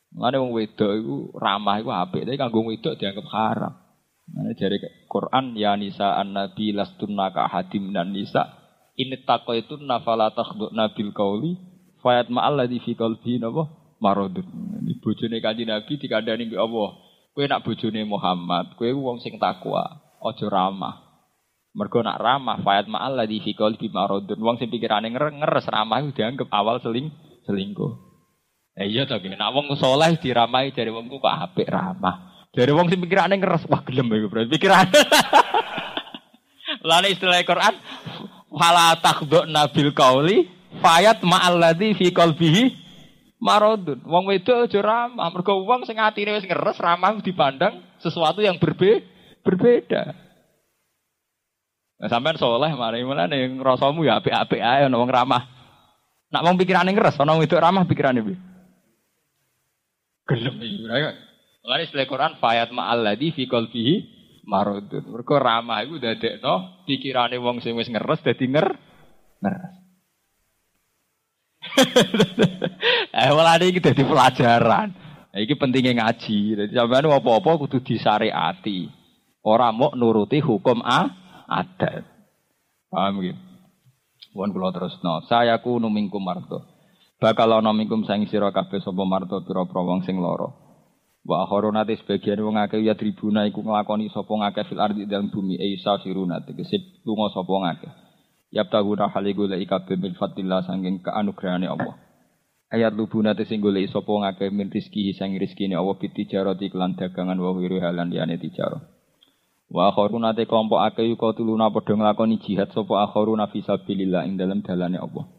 [0.09, 3.73] Mana wong wedok itu ramah itu apik, tapi kanggo wedok dianggap haram.
[4.29, 8.59] Mana dari Quran ya nisa an nabi lastunna ka hadim dan nisa
[9.23, 11.55] tako itu nafala takhduk nabil kauli
[12.03, 13.71] fayat ma'al ladhi fi qalbi napa
[14.03, 14.43] marodun.
[14.83, 16.89] Ini bojone kanjeng Nabi dikandani mbek Allah.
[17.31, 19.85] Kowe nak bojone Muhammad, kowe wong sing takwa,
[20.19, 21.07] aja ramah.
[21.71, 24.39] Mergo nak ramah fayat ma'al ladhi fi qalbi marodun.
[24.41, 27.13] Wong sing pikirane ngeres ramah itu dianggap awal seling
[27.49, 28.09] selingkuh.
[28.77, 32.47] Eh iya to Nak wong saleh diramai dari wongku kok apik ramah.
[32.53, 34.45] Dari wong sing pikirane ngeres wah gelem iku bro.
[34.45, 34.93] Pikirane.
[36.85, 37.75] Lalu istilah Quran
[38.53, 40.47] fala takhdhu nabil qauli
[40.79, 42.63] fayat ma'alladzi fi qalbihi
[43.43, 43.99] maradun.
[44.05, 49.03] Wong wedok aja ramah, mergo wong sing atine wis ngeres ramah dipandang sesuatu yang berbe
[49.43, 50.15] berbeda.
[51.99, 55.58] Nah, sampean soleh mari mulane ngrasamu ya apik-apik ae ana ramah.
[56.29, 58.37] Nak mau pikiran ngeres, ono itu ramah pikiran piye?
[60.29, 60.85] Gelem iki.
[61.65, 63.95] Lalu istilah Quran fayat ma'alladzi fi qalbihi
[64.45, 65.09] maradun.
[65.09, 68.67] Mergo ramah iku dadekno pikirane wong sing wis ngeres dadi nger
[69.41, 69.75] ngeres.
[73.17, 74.89] eh malah iki dadi pelajaran.
[75.29, 76.37] Nah, iki pentingnya ngaji.
[76.65, 78.89] Jadi sampean apa-apa kudu disariati.
[79.45, 81.09] Ora mau nuruti hukum a
[81.49, 82.05] adat.
[82.89, 83.48] Paham gitu?
[84.39, 85.27] Pun kula terusno.
[85.27, 86.63] Saya ku numingkum marto.
[87.19, 90.47] Bakal ana mingkum saing sira kabeh sapa marto pira-pira wong sing lara.
[91.27, 95.59] Wa akharunate sebagian wong akeh ya tribuna iku nglakoni sapa ngakeh fil ardi dalam bumi
[95.59, 97.91] isa siruna tegese lunga sapa ngakeh.
[98.55, 101.99] Yabtaguna haligu la ikabe min fadlillah sanging kaanugrahane Allah.
[102.71, 107.35] Ayat lubuna te sing golek sapa ngakeh min rezeki sing rezekine Allah bitijarati kelan dagangan
[107.35, 108.39] wa halan liyane.
[109.69, 114.33] Wa akharuna te kelompok akeh yuka tuluna padha nglakoni jihad sapa akharuna fi sabilillah ing
[114.41, 115.29] dalem dalane Allah.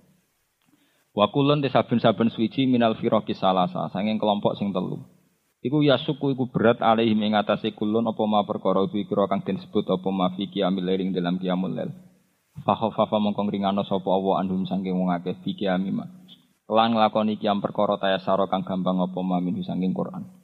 [1.10, 5.02] Wa kulun te saben-saben suci minal firaqi salasa sanging kelompok sing telu.
[5.60, 9.58] Iku ya suku iku berat alaihi ing atase kulun apa ma perkara kira kang den
[9.58, 11.90] sebut apa ma fi qiyamil lail dalam qiyamul lail.
[12.62, 16.06] Fa khafafa mongko ngringano sapa Allah andum saking wong akeh fi qiyamima.
[16.70, 20.39] Lan nglakoni qiyam perkara tayasara kang gampang apa ma min saking Quran.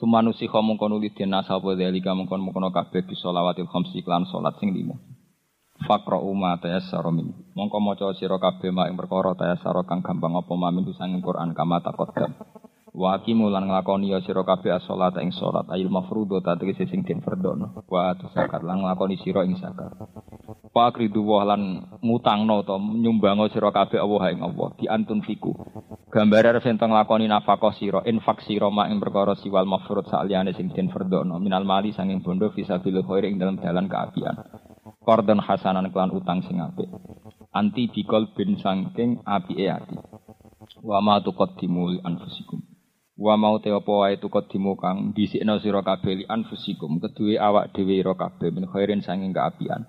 [0.00, 4.72] Sumanusi mongko nuli den sapa dalika mongko mongko kabeh bi sholawatil khamsi lan salat sing
[4.72, 4.96] lima.
[5.84, 7.28] Fakra umma tayassara min.
[7.52, 11.52] Mongko maca sira kabeh mak ing perkara tayassara kang gampang apa ma min saking Quran
[11.52, 12.16] kama takot.
[12.90, 15.86] Wa aqimu lan nglakoni ya sira kabeh as-shalat ing salat ayil
[16.42, 17.86] ta tegese sing den fardhono.
[17.86, 19.94] Wa zakat lan nglakoni sira ing zakat.
[20.74, 25.54] Wa akridu wa lan mutangno to nyumbango sira kabeh Allah ing Allah di antun fiku.
[26.10, 30.74] Gambar arep ento nglakoni nafkah sira infak sira mak ing perkara siwal mafruḍ saliyane sing
[30.74, 34.34] den fardhono minal mali sanging bondo fisabilillah khair ing dalam dalan keapian.
[35.06, 36.90] Kordon hasanan klan utang sing apik.
[37.54, 39.94] Anti bikol bin sangking apike ati.
[40.82, 42.69] Wa ma tuqaddimu anfusikum.
[43.20, 48.00] Wa mau te apa wae tukadimu kang dhisikna sira kabeh li anfusikum keduwe awak dhewe
[48.00, 49.84] ira kabeh min khairin sanging kaapian.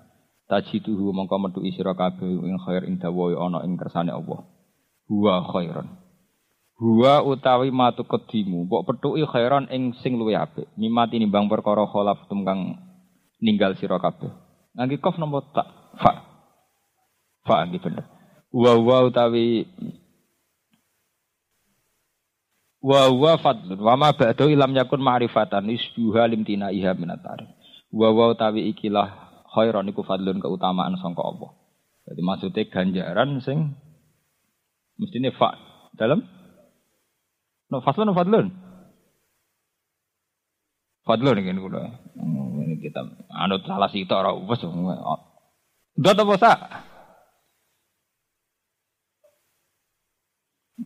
[0.52, 4.44] Tajiduhu mongko metu sira kabeh ing khair ing dawa ana ing kersane Allah.
[5.08, 5.88] Huwa khairan.
[6.76, 10.68] Huwa utawi matu kedimu, mbok pethuki khairan ing sing luwih apik.
[10.76, 12.84] Mimati nimbang perkara khalaf kang
[13.40, 14.28] ninggal sira kabeh.
[14.76, 16.20] Ngangge kof nomor tak fa.
[17.48, 18.04] Fa nggih bener.
[18.52, 19.64] Wa wa utawi
[22.82, 27.46] Wa wa fadlun wa ma ba'du ilam yakun ma'rifatan isbuha limtina iha minatar.
[27.94, 29.06] Wa wa tawi ikilah
[29.54, 31.54] khairan iku fadlun keutamaan sangka Allah.
[32.10, 33.78] Jadi maksudnya ganjaran sing
[34.98, 35.54] mestine fa
[35.94, 36.26] dalam
[37.70, 38.46] no fadlun no fadlun.
[41.06, 41.86] Fadlun ini kula.
[42.18, 44.62] Ini kita anut salah sitok ora wis.
[44.62, 46.52] Udah apa sa?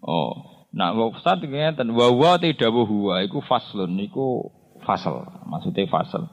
[0.05, 4.53] Oh, Nah, Ustaz ngeten wa wa tidak huwa iku faslun iku
[4.85, 6.29] fasal, maksudnya fasal.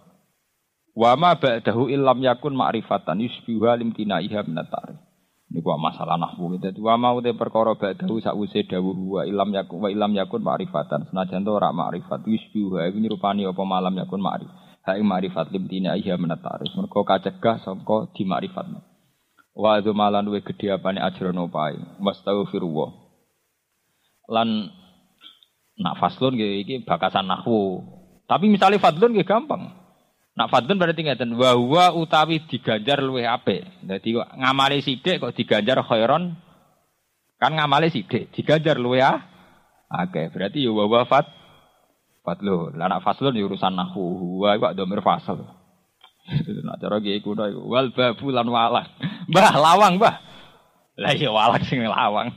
[0.92, 5.00] Wa ma ba'dahu illam yakun ma'rifatan yusbiha limtinaiha min at-ta'rif.
[5.48, 6.76] Niku masalah nahwu gitu.
[6.84, 11.08] Wa ma uti perkara ba'dahu sakwise dawuh wa illam yakun wa illam yakun ma'rifatan.
[11.08, 14.52] Senajan to ora ma'rifat yusbiha iku nyerupani apa malam yakun ma'rif.
[14.84, 16.76] Ha ing ma'rifat limtinaiha min at-ta'rif.
[16.76, 18.76] Mergo kacegah sangka di ma'rifat.
[19.56, 21.80] Wa adu malan we gedhe apane ajrono pae.
[22.04, 23.03] Wastaghfirullah
[24.34, 24.74] lan
[25.78, 27.86] nak faslun gitu iki bakasan nahwu.
[28.26, 29.70] Tapi misalnya fadlun gitu gampang.
[30.34, 33.62] Nak fadlun berarti ngeten wa huwa utawi diganjar luwih apik.
[33.86, 36.34] Dadi kok ngamali sithik kok diganjar khairon
[37.38, 39.22] kan ngamali sithik diganjar luwih ah.
[39.94, 41.30] Oke, berarti ya wa huwa fat
[42.26, 42.74] fadlun.
[42.82, 44.42] Lah nak faslun ya urusan nahwu.
[44.42, 45.46] Wa kok domir fasal.
[46.66, 48.88] Nak cara kiye kuno iku wal babu lan walang.
[49.28, 50.16] Mbah lawang, Mbah.
[50.96, 52.32] Lah iya walang sing lawang.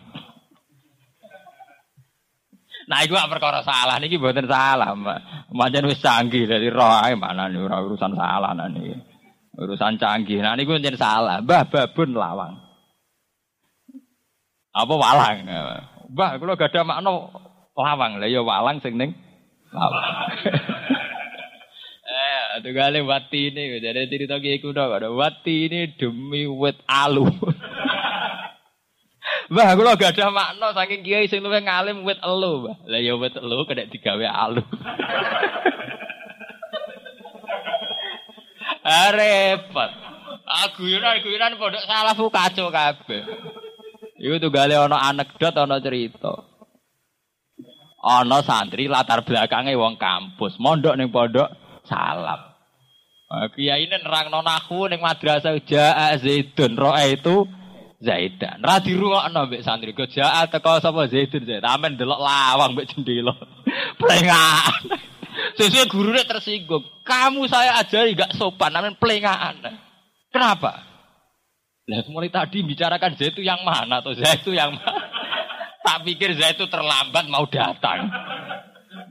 [2.86, 5.18] Nah, iku perkara salah niki mboten salah, Mbak.
[5.50, 8.94] Pancen wis canggih dari roh ae mana nih urusan salah nah niki.
[9.58, 10.38] Urusan canggih.
[10.38, 11.42] Nah niku pancen salah.
[11.42, 12.54] Mbah babun lawang.
[14.70, 15.36] Apa walang?
[16.14, 17.10] Mbah kula gak ada makna
[17.74, 18.22] lawang.
[18.22, 19.18] Lah ya walang sing ning
[19.74, 20.06] lawang.
[22.06, 27.26] eh, tunggale wati ini, jadi cerita kiai ada wati ini demi wet alu.
[29.46, 32.76] Mbah kula gak ada makna saking kiai sing luwih ngalim wit elu, Mbah.
[32.90, 34.58] Lah ya wit elu kena digawe alu.
[38.90, 39.90] ah, repot.
[40.46, 43.22] Aku guyon-guyonan pondok salah kacau kabeh.
[44.18, 46.42] Iku tunggale ana anekdot ana cerita.
[48.02, 51.50] Ana santri latar belakangnya wong kampus, mondok ning pondok
[51.86, 52.56] salam.
[53.26, 57.42] Kiai ini nerang nonaku ning madrasah Ja'a Zaidun roa itu
[57.96, 58.60] Zaidan.
[58.60, 59.96] Ra dirungokno mbek santri.
[59.96, 61.64] Go jaal teko sapa Zaidun Zaid.
[61.64, 63.32] Amen delok lawang mbek jendela.
[64.00, 64.82] Plengaan.
[65.56, 66.84] Sesuk gurune tersinggung.
[67.04, 69.56] Kamu saya ajari gak sopan, amen plengaan.
[70.32, 70.84] Kenapa?
[71.86, 75.00] Lah mulai tadi bicarakan Zaid itu yang mana atau Zaid itu yang mana?
[75.86, 78.10] tak pikir Zaid itu terlambat mau datang.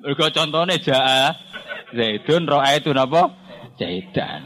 [0.06, 1.34] Mergo contohnya Ja'a
[1.94, 3.32] Zaidun roa itu napa?
[3.80, 4.44] Zaidan.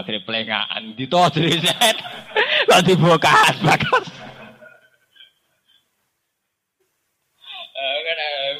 [0.00, 1.98] Akhirnya pelengaan ditodri Zaid.
[2.68, 4.06] Kok dibukas bakas.
[7.72, 8.52] Eh, kan, eh,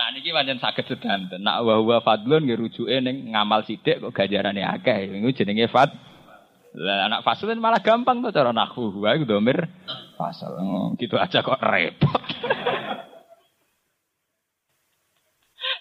[0.00, 1.44] nah niki pancen saged sedanten.
[1.44, 5.20] Nak wa wa fadlun nggih rujuke ning ngamal sithik kok ganjarane akeh.
[5.20, 5.92] Iku jenenge fad.
[6.72, 9.04] Lah anak faslun malah gampang tuh cara nahwu.
[9.04, 9.68] Wa iku domir
[10.16, 10.56] fasal.
[10.58, 12.24] Oh, gitu aja kok repot.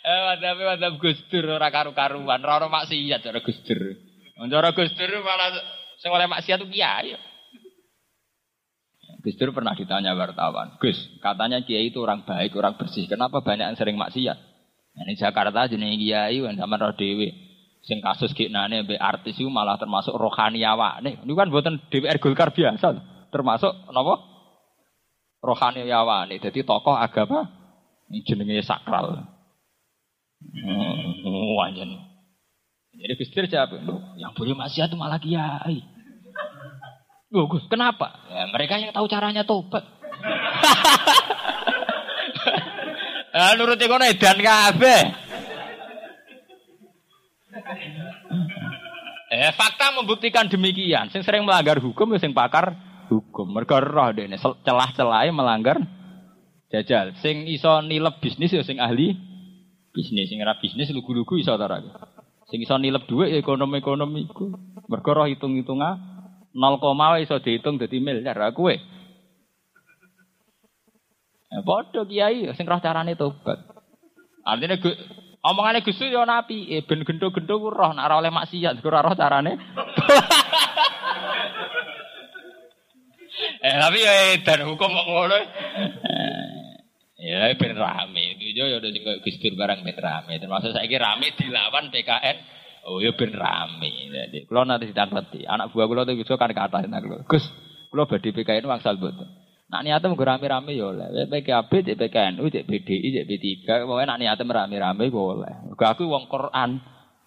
[0.08, 3.92] Eh, wadab wadab Gus Dur ora karu-karuan, ora ora maksiat cara Gus Dur.
[4.38, 5.50] Cara Gus Dur malah
[5.98, 7.18] sing oleh maksiat tuh kiai.
[9.26, 13.10] Gus Dur pernah ditanya wartawan, Gus, katanya kiai itu orang baik, orang bersih.
[13.10, 14.38] Kenapa banyak yang sering maksiat?
[14.98, 17.34] Ini Jakarta jenenge kiai kan sama roh dhewe.
[17.86, 20.66] Sing kasus kiknane mbek artis itu malah termasuk rohani
[21.06, 21.24] nih.
[21.24, 22.94] Ini kan buatan DPR Golkar biasa.
[23.30, 24.16] Termasuk napa?
[25.40, 26.38] Rohani nih.
[26.42, 27.48] Jadi tokoh agama
[28.10, 29.24] jenenge sakral.
[30.38, 32.07] Hmm, wajan.
[32.98, 33.78] Jadi Gus siapa?
[34.18, 35.86] Yang boleh maksiat itu malah kiai.
[37.30, 38.26] Loh, Gus, kenapa?
[38.32, 39.86] Ya, mereka yang tahu caranya tobat.
[43.38, 45.02] Ah nuruti kono edan kabeh.
[49.30, 51.14] Eh fakta membuktikan demikian.
[51.14, 52.74] Sing sering melanggar hukum ya sing pakar
[53.14, 53.54] hukum.
[53.54, 55.78] Mergo roh dene celah-celahe melanggar
[56.74, 57.14] jajal.
[57.22, 59.14] Sing iso nilep bisnis ya sing ahli
[59.94, 60.34] bisnis.
[60.34, 61.70] Sing ora bisnis lugu-lugu iso ta
[62.48, 64.56] Sing iso nilep dhuwit ya ekonomi-ekonomi iku.
[64.88, 66.00] Mergo roh hitung-hitungan
[66.56, 68.40] 0, iso dihitung dadi miliar.
[68.40, 68.76] Aku kowe
[71.48, 73.60] Ya padha kiai sing roh carane tobat.
[74.44, 74.76] Artinya
[75.44, 79.56] omongane Gus yo napi, eh ben gendo-gendo ku roh ora oleh maksiat, ora roh carane.
[83.68, 85.40] eh tapi ya dan hukum kok ngono.
[87.18, 88.38] Ya ben rame.
[88.38, 90.38] Itu yo yo sing Gus Dur barang ben rame.
[90.38, 92.38] Termasuk saiki rame dilawan PKN.
[92.86, 93.90] Oh ya ben rame.
[94.14, 96.86] Jadi kalau nanti ditangketi, anak buah kula tuh kan kata
[97.26, 97.46] Gus,
[97.90, 99.48] kula badhe PKN wangsal mboten.
[99.68, 101.28] Nak niatnya mau rame-rame ya oleh.
[101.28, 103.48] PKB, cek PKNU, cek BDI, cek B3.
[103.84, 105.76] Pokoknya nak niatnya rame-rame boleh.
[105.76, 106.80] Aku wong Quran.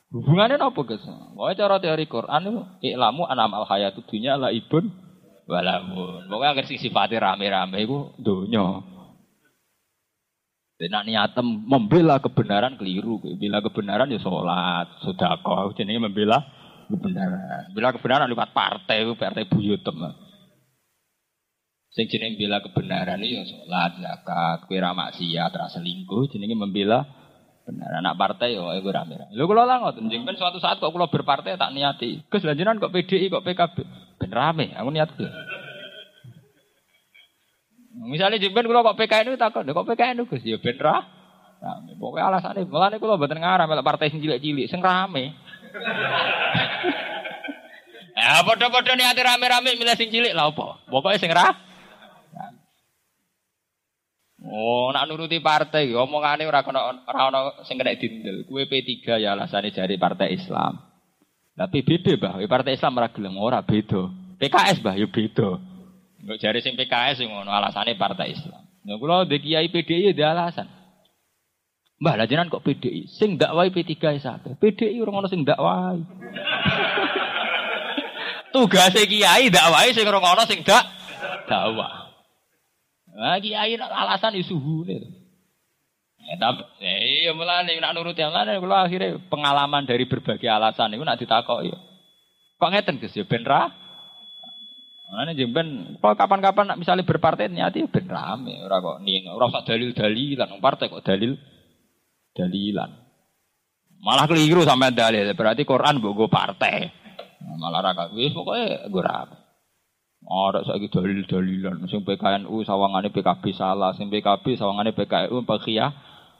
[0.08, 1.04] Hubungannya apa guys?
[1.04, 4.88] Pokoknya cara teori Quran itu iklamu anam al hayatu dunya la ibun
[5.44, 6.32] walamun.
[6.32, 8.80] Pokoknya agar sifatnya rame-rame itu dunya.
[10.80, 13.20] Nak niatem membela kebenaran keliru.
[13.36, 15.76] Bila kebenaran ya sholat, sudah kau.
[15.76, 16.40] Jadi membela
[16.88, 17.68] kebenaran.
[17.76, 20.00] Bila kebenaran lewat partai, partai buyutem.
[21.92, 27.04] Sing jeneng bela kebenaran ya sholat, zakat, kira maksiat, rasa selingkuh, jenenge membela
[27.68, 28.00] benar.
[28.00, 29.20] Anak partai yo iku rame.
[29.36, 32.24] Lho kula lah ngoten, jeneng suatu saat kok kula berpartai tak niati.
[32.32, 33.76] Gus lanjutan kok PDI kok PKB.
[34.16, 35.28] Ben rame, aku niat tuh.
[38.00, 41.04] Misalnya jemben kula kok PKN itu takut, kok PKN itu Gus ya ben ra.
[41.60, 41.92] Rame.
[42.00, 45.36] Pokoknya alasannya, mulane kula mboten ngarah melok partai sing cilik-cilik, sing rame.
[48.20, 50.84] Ya padha-padha niati rame-rame milih sing cilik lah apa?
[50.92, 51.56] Pokoknya sing ra
[54.40, 58.48] Oh, nak nuruti partai, omongane ora kena ora ana sing kena dindel.
[58.48, 60.80] Kuwe P3 ya alasane jari partai Islam.
[61.52, 62.40] Tapi beda, Bah.
[62.48, 64.08] Partai Islam ora gelem ora beda.
[64.40, 65.60] PKS, Bah, ya beda.
[66.20, 68.68] Enggak jari sing PKS sing ngono alasane partai Islam.
[68.84, 70.68] Nah, kula ndek kiai PDI ya alasan.
[72.00, 73.12] Mbah, lah jenengan kok PDI?
[73.12, 74.56] Sing dakwai P3 sate.
[74.56, 76.00] PDI ora ono sing dakwai.
[78.56, 80.84] Tugas kiai dakwai sing ora ono sing dak
[81.44, 82.08] dakwah.
[83.12, 85.20] Nah, kiai alasan isu hune.
[86.20, 90.96] Ya, tapi eh, iya mulane nak nurut yang lain kalau akhirnya pengalaman dari berbagai alasan
[90.96, 91.72] itu nak ditakoki.
[92.60, 93.72] Kok ngeten Gus ya ben ra?
[95.10, 99.66] Mulane jemben kalau kapan-kapan nak misalnya berpartai nyati ben rame ora kok ning ora usah
[99.66, 101.34] dalil-dalilan partai kok dalil
[102.30, 102.90] dalilan.
[104.06, 106.86] Malah keliru sampai dalil berarti Quran mbok partai.
[107.42, 109.34] Malah ra wis pokoke gue rame.
[110.30, 115.90] Ada saiki dalil-dalilan sing PKNU sawangane PKB salah, sing PKB sawangane PKNU pekia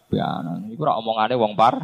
[0.07, 0.71] bianan.
[0.71, 1.75] Iku ora omongane wong par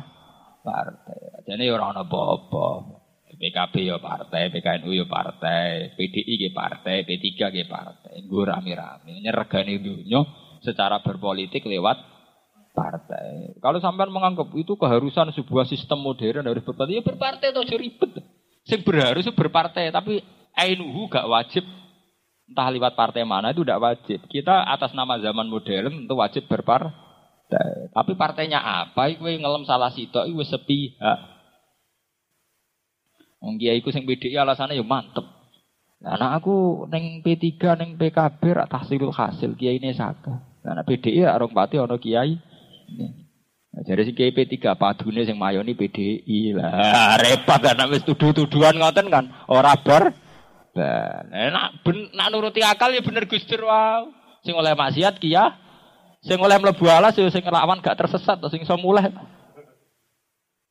[0.62, 1.42] partai.
[1.50, 2.95] Jane ora ana apa-apa.
[3.36, 8.24] PKB ya partai, PKNU ya partai, PDI ya partai, P3 ya partai.
[8.24, 10.24] Nggo rame-rame nyergani dunia
[10.64, 12.00] secara berpolitik lewat
[12.72, 13.56] partai.
[13.60, 18.12] Kalau sampean menganggap itu keharusan sebuah sistem modern harus berpartai, ya berpartai atau ribet.
[18.64, 20.24] Sing berharus berpartai, tapi
[20.56, 21.64] ainuhu gak wajib
[22.46, 24.20] entah lewat partai mana itu tidak wajib.
[24.32, 27.92] Kita atas nama zaman modern tentu wajib berpartai.
[27.92, 29.12] Tapi partainya apa?
[29.12, 31.35] Iku ngelem salah sitok iku sepihak.
[33.40, 35.24] Wong kiai iku sing PDI alasannya ya mantep.
[35.96, 40.44] Nah, aku neng P3 neng PKB rak tahsilul hasil kiai ini saka.
[40.64, 42.36] Nah, PDI ya orang pati ono kiai.
[43.72, 47.16] Nah, jadi si kiai P3 padune sing mayoni PDI lah.
[47.20, 50.12] Repot kan wis tuduh-tuduhan ngoten kan ora bar
[50.76, 51.24] ben.
[51.32, 54.08] Eh, nak ben, nak nuruti akal ya bener Gus Dur wow.
[54.44, 55.58] Sing oleh maksiat kia,
[56.22, 59.10] sing oleh mlebu alas ya sing lawan gak tersesat sing iso mulai.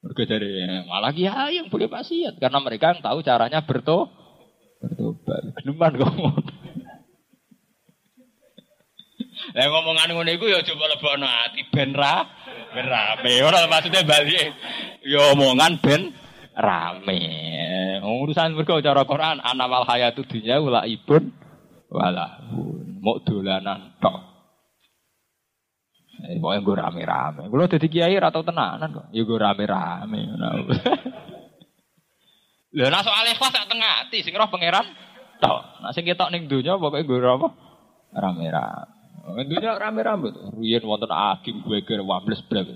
[0.05, 4.05] Mergo dari malah kia yang boleh maksiat karena mereka yang tahu caranya berto
[4.77, 5.41] bertobat.
[5.57, 6.13] Geneman kok
[9.55, 12.21] Lah ngomongan ngono iku ya coba lebokno ati ben ra
[12.75, 13.33] ben rame.
[13.39, 14.51] Ora maksudnya balik.
[15.01, 16.11] Ya omongan ben
[16.53, 17.21] rame.
[18.03, 21.31] Urusan mergo cara Quran anamal hayatu dunya wala ibun
[21.89, 22.45] wala
[23.01, 24.34] mau dolanan tok.
[26.25, 27.41] Eh, pokoknya gue rame-rame.
[27.53, 29.05] Gue jadi kiai atau tenanan kok.
[29.13, 30.19] Ya gue rame-rame.
[32.73, 34.85] Lha nek soal ikhlas sak tengah ati sing roh pangeran
[35.37, 35.85] tok.
[35.85, 37.47] Nek sing ketok ning donya pokoke gue apa?
[38.17, 39.45] Rame-rame.
[39.45, 40.49] Dunia rame-rame tuh.
[40.57, 42.73] Riyen wonten Agim Weger Wables Brek.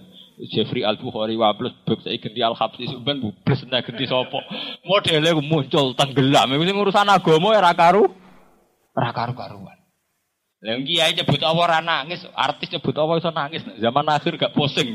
[0.54, 4.46] Jeffrey Al Bukhari Wables Brek saya ganti Al Habsi sampean bubles nek ganti sapa.
[4.86, 6.54] Modele muncul tenggelam.
[6.54, 8.06] Sing urusan agama ya ra karu.
[8.94, 9.79] Ra karu-karuan.
[10.60, 13.64] Lah kiai nyebut apa ora nangis, artis nyebut apa iso nangis.
[13.80, 14.92] Zaman akhir gak pusing.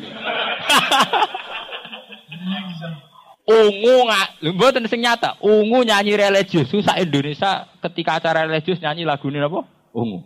[3.44, 5.40] Ungu nggak, mboten sing nyata.
[5.40, 9.64] Ungu nyanyi religius, susah Indonesia ketika acara religius nyanyi lagu ini apa?
[9.96, 10.20] Ungu.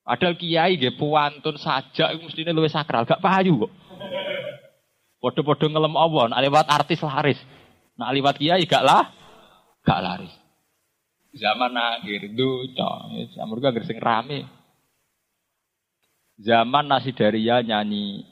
[0.00, 3.72] Padahal kiai nggih puantun saja iku mestine luwih sakral, gak payu kok.
[5.20, 7.40] Padha-padha ngelem apa, nek lewat artis laris.
[8.00, 9.12] Nek lewat kiai gak lah,
[9.84, 10.32] gak laris.
[11.36, 14.48] Zaman akhir duca, zaman gak sing rame.
[16.40, 18.24] Zaman nasi daria nyanyi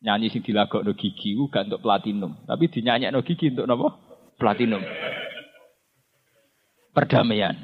[0.00, 2.72] nyanyi sing dilagokno gigi ku gak untuk platinum, tapi
[3.12, 3.88] no gigi untuk napa?
[4.40, 4.80] Platinum.
[6.96, 7.56] Perdamaian.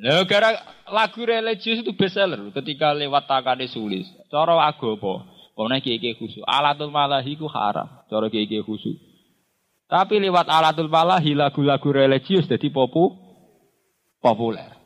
[0.00, 0.56] Nah, gara
[0.88, 4.08] lagu religius itu bestseller ketika lewat takane sulis.
[4.32, 6.40] Cara agama, pokoknya kiai khusus.
[6.48, 8.96] Alatul malahi ku haram, cara kiai khusus.
[9.90, 13.29] Tapi lewat alatul malahi lagu-lagu religius jadi popu
[14.20, 14.76] populer.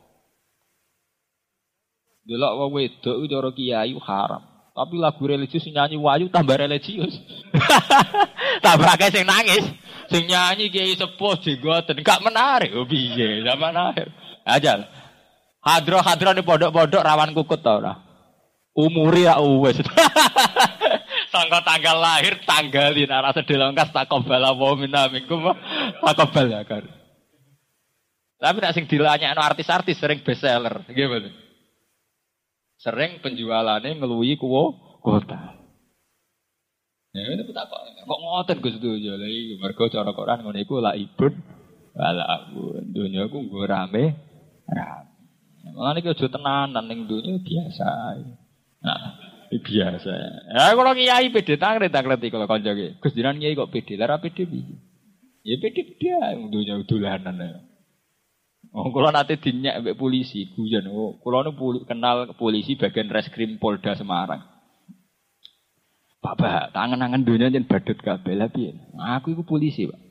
[2.25, 4.43] Delok wong wedok cara kiai haram.
[4.75, 7.15] Tapi lagu religius nyanyi wayu tambah religius.
[8.65, 9.65] tambah kayak sing nangis.
[10.09, 12.73] Sing nyanyi kiai sepuh jenggoten gak menarik.
[12.73, 14.09] Oh piye zaman akhir.
[14.41, 14.89] Aja.
[15.61, 17.93] Hadro-hadro di pondok-pondok rawan kukut tau ora.
[18.75, 19.79] Umuri ya uwes.
[21.33, 25.55] Sangka tanggal lahir tanggalin arah sedelongkas takobala wa minna minkum
[26.03, 26.83] takobal ya kan.
[28.45, 31.33] Tapi nak sing dilanyakno artis-artis sering bestseller, gimana?
[32.77, 35.57] Sering penjualannya ngeluhi kuwo kota.
[37.09, 37.73] Ya itu betapa
[38.05, 41.33] kok ngoten Gus Dunya lha iki mergo cara Quran ngono iku la ibun
[41.97, 42.85] wala abun.
[42.93, 44.13] Dunya ku nggo rame
[44.69, 45.09] rame.
[45.73, 47.89] Mulane ki aja tenanan ning dunya biasa.
[48.85, 49.17] Nah,
[49.49, 50.11] biasa.
[50.53, 53.01] Ya kalau kiai pede tangre takleti kalau kanca ki.
[53.01, 54.77] Gus jiran kiai kok pede, lara pede piye?
[55.41, 57.64] Ya pede dia dunya ya.
[58.71, 60.89] Oh, kalau nanti dinyak mbek polisi, guyon.
[60.89, 61.53] Oh, kalau nu
[61.85, 64.41] kenal polisi bagian reskrim Polda Semarang.
[66.25, 68.73] Bapak, tangan-tangan dunia jen badut kabel piye.
[68.97, 70.01] Aku itu polisi, Pak.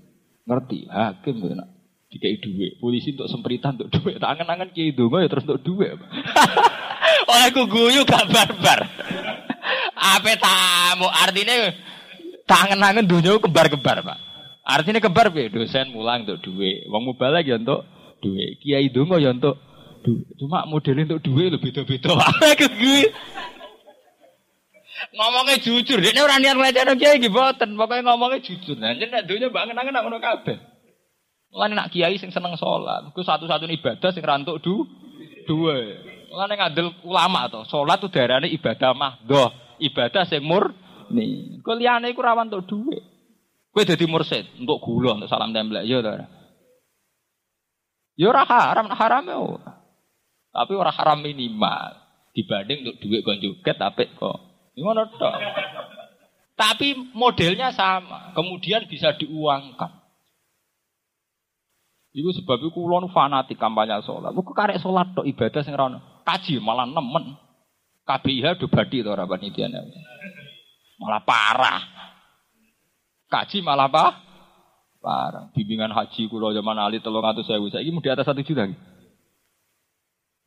[0.46, 1.74] Ngerti, hakim nak
[2.12, 2.78] dikai duit.
[2.78, 4.22] Polisi untuk sempritan untuk duit.
[4.22, 5.98] Tangan-tangan kiai dongo ya terus untuk duit.
[7.30, 8.80] oh, aku guyu gak barbar.
[9.98, 11.10] Apa tamu?
[11.10, 11.74] Artinya
[12.46, 14.18] tangan-tangan dunia kembar-kembar, Pak.
[14.62, 15.50] Artinya kembar piye?
[15.50, 16.86] Dosen mulang untuk duit.
[16.86, 17.82] Wong mubalak ya untuk
[18.24, 18.56] duit.
[18.64, 19.60] Kiai dongo ya untuk
[20.00, 20.24] duit.
[20.40, 22.16] Cuma modelnya untuk duit lebih beda-beda.
[22.32, 23.12] Apa gue?
[25.14, 28.74] Ngomongnya jujur, dia orang niat ngelecehno kiai boten, pokoknya ngomongnya jujur.
[28.78, 30.58] Nah, nek dunya bangen-angen nak ngono kabeh.
[31.54, 34.82] Mulane nak kiai sing seneng sholat, ku satu-satunya ibadah sing rantuk du
[35.46, 35.76] dua.
[36.32, 41.62] Mulane ngandel ulama to, sholat tuh darahnya ibadah mahdoh, ibadah sing murni.
[41.62, 43.02] Kau liyane iku rawan untuk duit.
[43.70, 46.10] Kowe dadi mursid untuk gula, untuk salam templek, ya to.
[48.14, 49.38] Ya ora haram, haram ya.
[50.54, 51.98] Tapi ora haram minimal
[52.34, 54.38] dibanding untuk duit kon joget apik kok.
[54.78, 55.34] Ngono tok.
[56.54, 59.90] Tapi modelnya sama, kemudian bisa diuangkan.
[62.14, 64.30] Iku sebab itu kulon fanatik kampanye sholat.
[64.30, 66.22] Buku karek sholat tok ibadah sing rono.
[66.22, 67.34] Kaji malah nemen.
[68.06, 69.26] KBIH do badi to ora.
[69.26, 71.82] Malah parah.
[73.26, 74.33] Kaji malah apa?
[75.04, 75.52] Parah.
[75.52, 78.64] Bimbingan haji kulo zaman Ali telung atau saya Saiki mau di atas satu juta.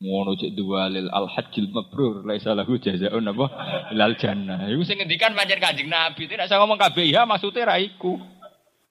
[0.02, 3.46] Ngono cek dua lil al hajjil mabrur laisa lahu jazaa'un apa
[3.94, 4.66] ilal jannah.
[4.66, 6.26] Iku sing ngendikan pancen Kanjeng Nabi.
[6.26, 8.18] Tidak saya ngomong KBIH maksudnya ra iku.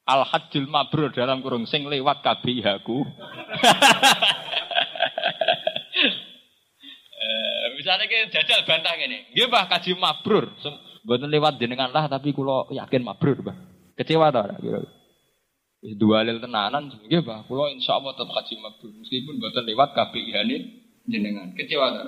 [0.06, 3.02] Al hajjil mabrur dalam kurung sing lewat KBIH ku.
[7.16, 10.52] Eh, misalnya ke jajal bantah ini, nggih Pak kaji mabrur.
[11.02, 13.56] Mboten lewat jenengan lah tapi kulo yakin mabrur, Pak.
[13.98, 14.78] Kecewa ta ora kira
[15.94, 17.46] dua lil tenanan nggih Pak.
[17.46, 20.34] Kula insyaallah tetep kaji mabrur meskipun mboten lewat KPIH
[21.06, 21.54] jenengan.
[21.54, 22.02] Kecewa ta?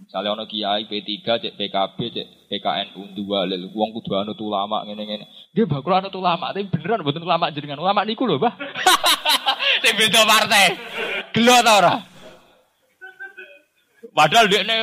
[0.00, 5.28] Misalnya ono kiai P3, cek PKB, cek PKNU dua lil wong kudu anut ulama ngene-ngene.
[5.52, 7.82] Nggih Pak, kula anut ulama, tapi beneran mboten ulama jenengan.
[7.82, 8.54] Ulama niku lho, Pak.
[9.84, 10.64] Sing beda partai.
[11.36, 11.94] Gelo ta ora?
[14.10, 14.74] Padahal dia ini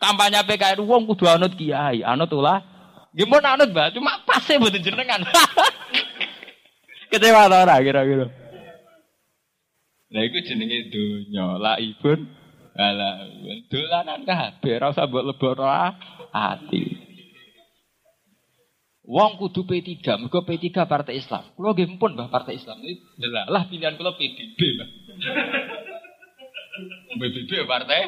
[0.00, 2.64] kampanye PKN wong kudu anut kiai, anut ulah.
[3.12, 3.92] Gimana anut, Mbak?
[3.92, 5.20] Cuma pasnya buat jenengan.
[7.12, 8.26] Kecewa ta ora kira-kira.
[10.12, 12.20] Nah iku jenenge donya, ibun
[12.72, 13.28] Alah,
[13.68, 15.68] dolanan kabeh ora usah mbok lebokno
[16.32, 16.82] ati.
[19.04, 21.52] Wong kudu P3, mergo P3 Partai Islam.
[21.52, 22.80] Kulo nggih pun Mbah Partai Islam.
[23.20, 24.88] Delalah pilihan kula PBB, Mbah.
[27.12, 28.00] PBB partai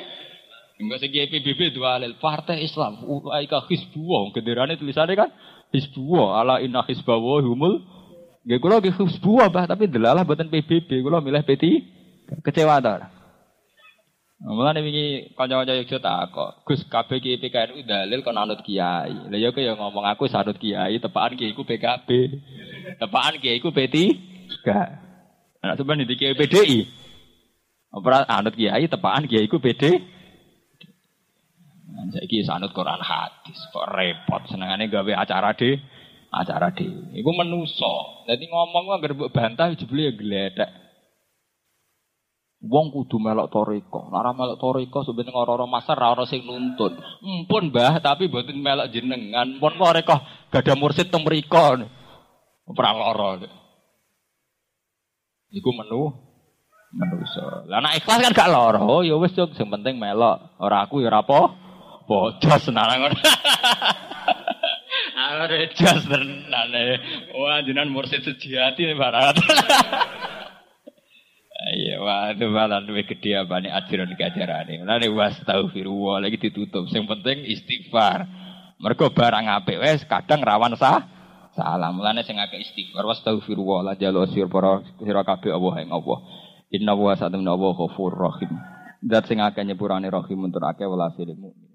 [0.81, 5.31] Enggak segi PBB dua alil Partai Islam Ulaika Hizbullah Genderane tulisannya kan
[5.71, 7.85] Hizbullah Ala inna Hizbullah humul
[8.45, 11.65] Gak kulo ge Hizbullah bah Tapi delalah buatan PBB Kulo milih PT
[12.45, 13.09] Kecewa ta
[14.45, 19.33] Mulane wingi kanca-kanca Yogyakarta takok, Gus kabeh ki PKNU dalil kon anut kiai.
[19.33, 22.09] Lah ya kaya ngomong aku sanut kiai, tepakan kiai ku PKB.
[23.01, 23.97] Tepakan kiai ku P3.
[24.61, 24.89] Gak.
[25.65, 26.85] Nah, sebenarnya di kiai PDI.
[27.97, 29.97] Ora anut kiai, tepakan kiai ku PD.
[32.13, 35.81] Saiki sanut Quran hadis, kok repot senengane gawe acara de
[36.43, 36.87] acara de.
[37.15, 38.25] Iku menuso.
[38.27, 40.71] Dadi ngomong kok anggere bantah jebule ya gledek.
[42.65, 44.09] Wong kudu melok toriko.
[44.09, 46.97] Lara melok toriko sebenarnya orang-orang masar ora sing nuntun.
[47.21, 49.61] Mpun mbah tapi boten melok jenengan.
[49.61, 50.17] Pun toriko
[50.49, 51.85] ada mursid teng mriko.
[52.65, 53.45] Ora lara.
[55.53, 56.09] Iku menu
[56.95, 57.69] manusa.
[57.69, 58.81] Lah nek ikhlas kan gak lara.
[58.81, 60.57] Oh ya wis yo sing penting melok.
[60.57, 61.41] Ora aku ya ora apa.
[62.05, 63.13] Bocos nang
[65.35, 65.51] ngono.
[65.51, 66.75] Are jas tenan.
[67.35, 69.37] Wah jenengan mursid sejati barat.
[71.65, 74.85] Iya, waduh malah luwih gede apa nih ajaran kajarane.
[74.85, 76.85] Mulane wastagfirullah lagi ditutup.
[76.93, 78.29] Yang penting istighfar.
[78.77, 81.09] Mergo barang apik wes kadang rawan sah
[81.57, 81.89] salah.
[81.89, 86.19] Mulane sing akeh istighfar wastagfirullah la jalu sir para sira kabeh Allah ing Allah.
[86.69, 88.53] Inna wa sa'atamna wa ghafur rahim.
[89.01, 91.74] Dat sing akeh nyepurane rahim untuk akeh mukmin.